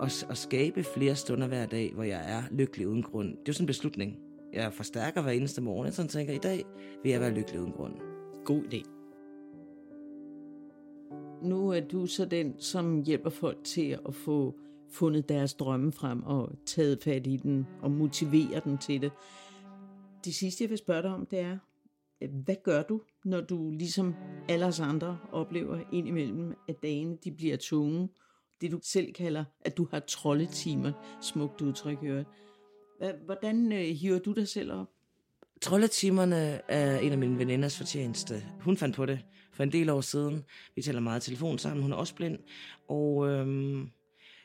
og, 0.00 0.10
og 0.28 0.36
skabe 0.36 0.82
flere 0.82 1.16
stunder 1.16 1.46
hver 1.46 1.66
dag, 1.66 1.92
hvor 1.94 2.02
jeg 2.02 2.32
er 2.32 2.42
lykkelig 2.50 2.88
uden 2.88 3.02
grund. 3.02 3.28
Det 3.28 3.38
er 3.38 3.42
jo 3.48 3.52
sådan 3.52 3.62
en 3.62 3.66
beslutning. 3.66 4.18
Jeg 4.52 4.72
forstærker 4.72 5.22
hver 5.22 5.32
eneste 5.32 5.60
morgen, 5.60 5.86
og 5.86 5.92
sådan 5.92 6.08
tænker, 6.08 6.34
i 6.34 6.38
dag 6.38 6.64
vil 7.02 7.12
jeg 7.12 7.20
være 7.20 7.34
lykkelig 7.34 7.60
uden 7.60 7.72
grund. 7.72 7.94
God 8.44 8.62
idé. 8.62 8.82
Nu 11.48 11.70
er 11.70 11.80
du 11.80 12.06
så 12.06 12.24
den, 12.24 12.54
som 12.58 13.02
hjælper 13.02 13.30
folk 13.30 13.64
til 13.64 13.98
at 14.08 14.14
få 14.14 14.54
fundet 14.92 15.28
deres 15.28 15.54
drømme 15.54 15.92
frem 15.92 16.22
og 16.22 16.52
taget 16.66 17.02
fat 17.04 17.26
i 17.26 17.36
den 17.36 17.66
og 17.82 17.90
motivere 17.90 18.60
dem 18.64 18.78
til 18.78 19.02
det. 19.02 19.12
Det 20.24 20.34
sidste, 20.34 20.64
jeg 20.64 20.70
vil 20.70 20.78
spørge 20.78 21.02
dig 21.02 21.10
om, 21.10 21.26
det 21.26 21.38
er, 21.38 21.58
hvad 22.44 22.56
gør 22.64 22.82
du, 22.82 23.00
når 23.24 23.40
du 23.40 23.70
ligesom 23.70 24.14
alle 24.48 24.66
os 24.66 24.80
andre 24.80 25.18
oplever 25.32 25.78
indimellem, 25.92 26.54
at 26.68 26.82
dagene 26.82 27.18
de 27.24 27.32
bliver 27.32 27.56
tunge, 27.56 28.08
det, 28.60 28.70
du 28.70 28.80
selv 28.82 29.12
kalder, 29.12 29.44
at 29.60 29.76
du 29.76 29.88
har 29.90 30.00
troldetimer. 30.00 30.92
Smukt 31.22 31.60
udtryk, 31.60 31.98
hørt. 31.98 32.26
Hvordan 33.24 33.72
øh, 33.72 33.84
hiver 33.84 34.18
du 34.18 34.32
dig 34.32 34.48
selv 34.48 34.72
op? 34.72 34.86
Troldetimerne 35.62 36.60
er 36.68 36.98
en 36.98 37.12
af 37.12 37.18
mine 37.18 37.38
veninders 37.38 37.76
fortjeneste. 37.76 38.44
Hun 38.60 38.76
fandt 38.76 38.96
på 38.96 39.06
det 39.06 39.20
for 39.52 39.62
en 39.62 39.72
del 39.72 39.90
år 39.90 40.00
siden. 40.00 40.44
Vi 40.74 40.82
taler 40.82 41.00
meget 41.00 41.22
telefon 41.22 41.58
sammen. 41.58 41.82
Hun 41.82 41.92
er 41.92 41.96
også 41.96 42.14
blind. 42.14 42.38
Og 42.88 43.28
øhm, 43.28 43.90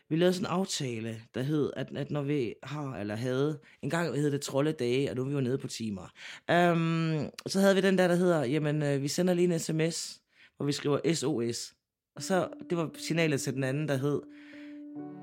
vi 0.09 0.15
lavede 0.15 0.33
sådan 0.33 0.45
en 0.45 0.51
aftale, 0.51 1.21
der 1.35 1.41
hed, 1.41 1.71
at, 1.75 1.87
at 1.95 2.11
når 2.11 2.21
vi 2.21 2.53
har 2.63 2.97
eller 2.97 3.15
havde, 3.15 3.59
en 3.81 3.89
gang 3.89 4.15
hed 4.15 4.31
det 4.31 4.41
trolledage, 4.41 5.09
og 5.09 5.15
nu 5.15 5.21
er 5.21 5.25
vi 5.25 5.33
jo 5.33 5.41
nede 5.41 5.57
på 5.57 5.67
timer. 5.67 6.07
Øhm, 6.51 7.29
så 7.47 7.59
havde 7.59 7.75
vi 7.75 7.81
den 7.81 7.97
der, 7.97 8.07
der 8.07 8.15
hedder, 8.15 8.43
jamen 8.43 8.83
øh, 8.83 9.01
vi 9.01 9.07
sender 9.07 9.33
lige 9.33 9.53
en 9.53 9.59
sms, 9.59 10.21
hvor 10.57 10.65
vi 10.65 10.71
skriver 10.71 11.13
SOS. 11.13 11.74
Og 12.15 12.23
så, 12.23 12.47
det 12.69 12.77
var 12.77 12.89
signalet 12.97 13.41
til 13.41 13.53
den 13.53 13.63
anden, 13.63 13.87
der 13.87 13.97
hed, 13.97 14.21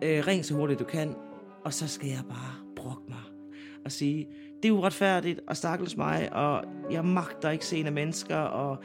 øh, 0.02 0.26
ring 0.26 0.44
så 0.44 0.54
hurtigt 0.54 0.80
du 0.80 0.84
kan, 0.84 1.14
og 1.64 1.74
så 1.74 1.88
skal 1.88 2.08
jeg 2.08 2.22
bare 2.28 2.74
brokke 2.76 3.02
mig 3.08 3.22
og 3.84 3.92
sige, 3.92 4.28
det 4.62 4.68
er 4.68 4.72
uretfærdigt, 4.72 5.40
og 5.46 5.56
stakkels 5.56 5.96
mig, 5.96 6.32
og 6.32 6.64
jeg 6.90 7.04
magter 7.04 7.50
ikke 7.50 7.66
se 7.66 7.90
mennesker, 7.90 8.36
og 8.36 8.82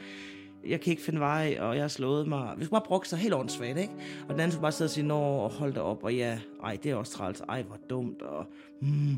jeg 0.66 0.80
kan 0.80 0.90
ikke 0.90 1.02
finde 1.02 1.20
vej, 1.20 1.56
og 1.60 1.74
jeg 1.74 1.82
har 1.82 1.88
slået 1.88 2.28
mig. 2.28 2.54
Vi 2.58 2.64
skulle 2.64 2.80
bare 2.80 2.88
brokke 2.88 3.08
sig 3.08 3.18
helt 3.18 3.34
åndssvagt, 3.34 3.78
ikke? 3.78 3.92
Og 4.22 4.30
den 4.30 4.40
anden 4.40 4.50
skulle 4.50 4.62
bare 4.62 4.72
sidde 4.72 4.86
og 4.86 4.90
sige, 4.90 5.06
nå, 5.06 5.18
og 5.18 5.50
hold 5.50 5.72
da 5.72 5.80
op, 5.80 6.04
og 6.04 6.14
ja, 6.14 6.38
ej, 6.64 6.78
det 6.82 6.90
er 6.90 6.94
også 6.94 7.12
træls, 7.12 7.40
ej, 7.40 7.62
hvor 7.62 7.76
dumt, 7.90 8.22
og 8.22 8.46
mm. 8.80 9.16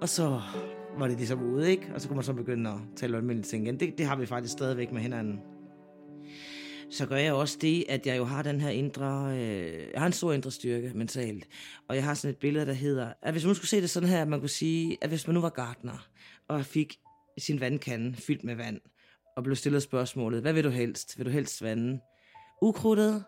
Og 0.00 0.08
så 0.08 0.40
var 0.98 1.08
det 1.08 1.16
ligesom 1.16 1.42
ude, 1.42 1.70
ikke? 1.70 1.90
Og 1.94 2.00
så 2.00 2.08
kunne 2.08 2.16
man 2.16 2.24
så 2.24 2.32
begynde 2.32 2.70
at 2.70 2.76
tale 2.96 3.16
almindelige 3.16 3.48
ting 3.48 3.64
igen. 3.64 3.80
Det, 3.80 3.98
det 3.98 4.06
har 4.06 4.16
vi 4.16 4.26
faktisk 4.26 4.52
stadigvæk 4.52 4.92
med 4.92 5.00
hinanden 5.00 5.40
så 6.92 7.06
gør 7.06 7.16
jeg 7.16 7.32
også 7.32 7.58
det, 7.60 7.84
at 7.88 8.06
jeg 8.06 8.18
jo 8.18 8.24
har 8.24 8.42
den 8.42 8.60
her 8.60 8.70
indre, 8.70 9.38
øh, 9.38 9.90
jeg 9.92 10.00
har 10.00 10.06
en 10.06 10.12
stor 10.12 10.32
indre 10.32 10.50
styrke 10.50 10.92
mentalt, 10.94 11.48
og 11.88 11.96
jeg 11.96 12.04
har 12.04 12.14
sådan 12.14 12.34
et 12.34 12.38
billede, 12.38 12.66
der 12.66 12.72
hedder, 12.72 13.12
at 13.22 13.32
hvis 13.32 13.44
man 13.44 13.54
skulle 13.54 13.68
se 13.68 13.80
det 13.80 13.90
sådan 13.90 14.08
her, 14.08 14.22
at 14.22 14.28
man 14.28 14.40
kunne 14.40 14.48
sige, 14.48 14.98
at 15.00 15.08
hvis 15.08 15.26
man 15.26 15.34
nu 15.34 15.40
var 15.40 15.50
gartner, 15.50 16.08
og 16.48 16.66
fik 16.66 16.98
sin 17.38 17.60
vandkande 17.60 18.16
fyldt 18.16 18.44
med 18.44 18.54
vand, 18.54 18.80
og 19.36 19.44
blev 19.44 19.56
stillet 19.56 19.82
spørgsmålet, 19.82 20.40
hvad 20.40 20.52
vil 20.52 20.64
du 20.64 20.70
helst? 20.70 21.18
Vil 21.18 21.26
du 21.26 21.30
helst 21.30 21.62
vande 21.62 22.00
ukrudtet, 22.62 23.24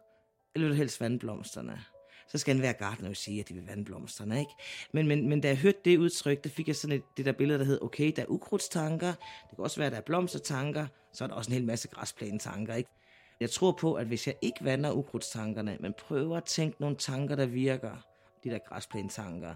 eller 0.55 0.69
vil 0.69 0.77
du 0.77 0.79
helst 0.79 1.01
vande 1.01 1.19
blomsterne? 1.19 1.81
Så 2.29 2.39
skal 2.39 2.55
enhver 2.55 2.73
gartner 2.73 3.09
jo 3.09 3.15
sige, 3.15 3.41
at 3.41 3.49
de 3.49 3.55
vil 3.55 3.67
vande 3.67 3.85
blomsterne, 3.85 4.39
ikke? 4.39 4.53
Men, 4.93 5.09
men, 5.09 5.29
men 5.29 5.41
da 5.41 5.49
jeg 5.49 5.57
hørte 5.57 5.79
det 5.85 5.99
udtryk, 5.99 6.45
der 6.45 6.51
fik 6.51 6.69
jeg 6.69 6.77
sådan 6.77 6.97
et, 6.97 7.03
det 7.17 7.27
der 7.27 7.33
billede, 7.33 7.59
der 7.59 7.65
hed, 7.65 7.83
okay, 7.83 8.13
der 8.17 8.23
er 8.23 8.27
ukrudtstanker, 8.27 9.13
det 9.51 9.57
kan 9.57 9.65
også 9.65 9.81
være, 9.81 9.91
der 9.91 9.97
er 9.97 10.01
blomstertanker, 10.01 10.87
så 11.13 11.25
er 11.25 11.29
der 11.29 11.35
også 11.35 11.51
en 11.51 11.55
hel 11.55 11.65
masse 11.65 11.89
græsplænetanker, 11.89 12.75
ikke? 12.75 12.91
Jeg 13.41 13.51
tror 13.51 13.73
på, 13.73 13.95
at 13.95 14.07
hvis 14.07 14.27
jeg 14.27 14.35
ikke 14.43 14.65
vander 14.65 14.93
ukrudtstankerne, 14.93 15.77
men 15.81 15.93
prøver 15.99 16.37
at 16.37 16.45
tænke 16.45 16.81
nogle 16.81 16.97
tanker, 16.97 17.37
der 17.37 17.47
virker, 17.47 18.07
de 18.45 18.51
der 18.51 18.59
græsplænetanker, 18.59 19.55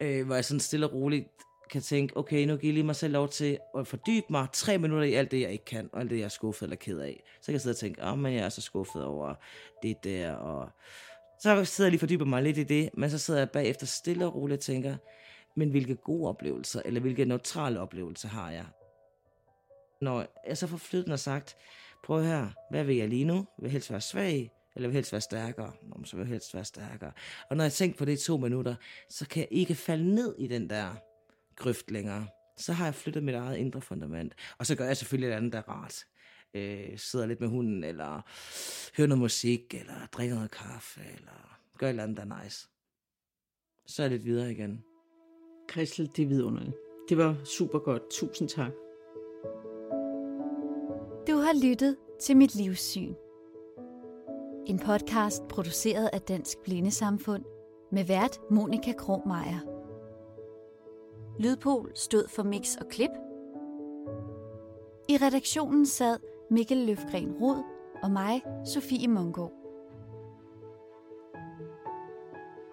øh, 0.00 0.26
hvor 0.26 0.34
jeg 0.34 0.44
sådan 0.44 0.60
stille 0.60 0.86
og 0.86 0.92
roligt 0.92 1.28
kan 1.70 1.82
tænke, 1.82 2.16
okay, 2.16 2.46
nu 2.46 2.56
giver 2.56 2.70
jeg 2.70 2.74
lige 2.74 2.84
mig 2.84 2.96
selv 2.96 3.12
lov 3.12 3.28
til 3.28 3.58
at 3.78 3.86
fordybe 3.86 4.26
mig 4.30 4.46
tre 4.52 4.78
minutter 4.78 5.06
i 5.06 5.14
alt 5.14 5.30
det, 5.30 5.40
jeg 5.40 5.52
ikke 5.52 5.64
kan, 5.64 5.90
og 5.92 6.00
alt 6.00 6.10
det, 6.10 6.18
jeg 6.18 6.24
er 6.24 6.28
skuffet 6.28 6.62
eller 6.62 6.76
ked 6.76 6.98
af. 6.98 7.22
Så 7.40 7.46
kan 7.46 7.52
jeg 7.52 7.60
sidde 7.60 7.72
og 7.72 7.76
tænke, 7.76 8.02
åh, 8.02 8.12
oh, 8.12 8.18
men 8.18 8.34
jeg 8.34 8.44
er 8.44 8.48
så 8.48 8.60
skuffet 8.60 9.04
over 9.04 9.34
det 9.82 10.04
der, 10.04 10.32
og 10.32 10.70
så 11.40 11.64
sidder 11.64 11.88
jeg 11.88 11.90
lige 11.90 11.98
og 11.98 12.00
fordyber 12.00 12.24
mig 12.24 12.42
lidt 12.42 12.58
i 12.58 12.62
det, 12.62 12.90
men 12.94 13.10
så 13.10 13.18
sidder 13.18 13.40
jeg 13.40 13.50
bagefter 13.50 13.86
stille 13.86 14.26
og 14.26 14.34
roligt 14.34 14.58
og 14.58 14.64
tænker, 14.64 14.96
men 15.54 15.70
hvilke 15.70 15.94
gode 15.94 16.28
oplevelser, 16.28 16.82
eller 16.84 17.00
hvilke 17.00 17.24
neutrale 17.24 17.80
oplevelser 17.80 18.28
har 18.28 18.50
jeg? 18.50 18.66
Når 20.00 20.26
jeg 20.48 20.58
så 20.58 20.66
får 20.66 20.76
flyttet 20.76 21.12
og 21.12 21.18
sagt, 21.18 21.56
prøv 22.06 22.22
her, 22.22 22.48
hvad 22.70 22.84
vil 22.84 22.96
jeg 22.96 23.08
lige 23.08 23.24
nu? 23.24 23.34
Vil 23.34 23.62
jeg 23.62 23.70
helst 23.70 23.90
være 23.90 24.00
svag, 24.00 24.52
eller 24.74 24.88
vil 24.88 24.92
jeg 24.92 24.98
helst 24.98 25.12
være 25.12 25.20
stærkere? 25.20 25.72
Nå, 25.82 26.04
så 26.04 26.16
vil 26.16 26.22
jeg 26.22 26.30
helst 26.30 26.54
være 26.54 26.64
stærkere. 26.64 27.12
Og 27.50 27.56
når 27.56 27.64
jeg 27.64 27.72
tænker 27.72 27.98
på 27.98 28.04
det 28.04 28.12
i 28.12 28.24
to 28.24 28.36
minutter, 28.36 28.74
så 29.08 29.28
kan 29.28 29.40
jeg 29.40 29.48
ikke 29.50 29.74
falde 29.74 30.14
ned 30.14 30.34
i 30.38 30.46
den 30.46 30.70
der 30.70 30.94
grøft 31.56 31.90
længere. 31.90 32.26
Så 32.56 32.72
har 32.72 32.84
jeg 32.84 32.94
flyttet 32.94 33.22
mit 33.22 33.34
eget 33.34 33.56
indre 33.56 33.80
fundament. 33.80 34.34
Og 34.58 34.66
så 34.66 34.76
gør 34.76 34.84
jeg 34.84 34.96
selvfølgelig 34.96 35.28
et 35.28 35.32
andet, 35.32 35.52
der 35.52 35.58
er 35.58 35.68
rart. 35.68 36.04
Øh, 36.54 36.98
sidder 36.98 37.26
lidt 37.26 37.40
med 37.40 37.48
hunden, 37.48 37.84
eller 37.84 38.22
hører 38.96 39.08
noget 39.08 39.18
musik, 39.18 39.74
eller 39.74 40.06
drikker 40.12 40.34
noget 40.34 40.50
kaffe, 40.50 41.00
eller 41.00 41.58
gør 41.78 41.86
et 41.86 41.90
eller 41.90 42.02
andet, 42.02 42.16
der 42.16 42.22
er 42.22 42.42
nice. 42.42 42.68
Så 43.86 44.02
er 44.02 44.06
jeg 44.06 44.10
lidt 44.10 44.24
videre 44.24 44.52
igen. 44.52 44.84
Christel, 45.70 46.10
det 46.16 46.22
er 46.22 46.26
vidunderligt. 46.26 46.76
Det 47.08 47.18
var 47.18 47.44
super 47.44 47.78
godt. 47.78 48.02
Tusind 48.10 48.48
tak. 48.48 48.85
Har 51.46 51.68
lyttet 51.68 51.96
til 52.20 52.36
Mit 52.36 52.54
Livssyn. 52.54 53.14
En 54.66 54.78
podcast 54.78 55.48
produceret 55.48 56.10
af 56.12 56.20
Dansk 56.20 56.58
Blindesamfund 56.64 57.44
med 57.92 58.04
vært 58.04 58.40
Monika 58.50 58.92
Krohmeier. 58.92 59.60
Lydpol 61.38 61.92
stod 61.94 62.28
for 62.28 62.42
mix 62.42 62.76
og 62.76 62.86
klip. 62.90 63.10
I 65.08 65.16
redaktionen 65.16 65.86
sad 65.86 66.18
Mikkel 66.50 66.78
Løfgren 66.78 67.32
Rod 67.32 67.62
og 68.02 68.10
mig, 68.10 68.42
Sofie 68.64 69.08
Mongård. 69.08 69.52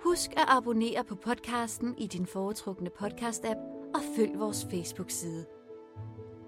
Husk 0.03 0.31
at 0.31 0.45
abonnere 0.47 1.03
på 1.03 1.15
podcasten 1.15 1.97
i 1.97 2.07
din 2.07 2.25
foretrukne 2.25 2.89
podcast-app 3.01 3.59
og 3.95 4.01
følg 4.15 4.39
vores 4.39 4.67
Facebook-side. 4.71 5.45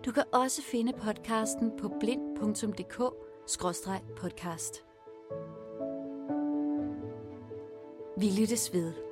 Du 0.06 0.12
kan 0.12 0.24
også 0.32 0.62
finde 0.62 0.94
podcasten 0.94 1.72
på 1.78 1.92
blind.dk-podcast. 2.00 4.84
Vi 8.18 8.30
lyttes 8.42 8.74
ved. 8.74 9.05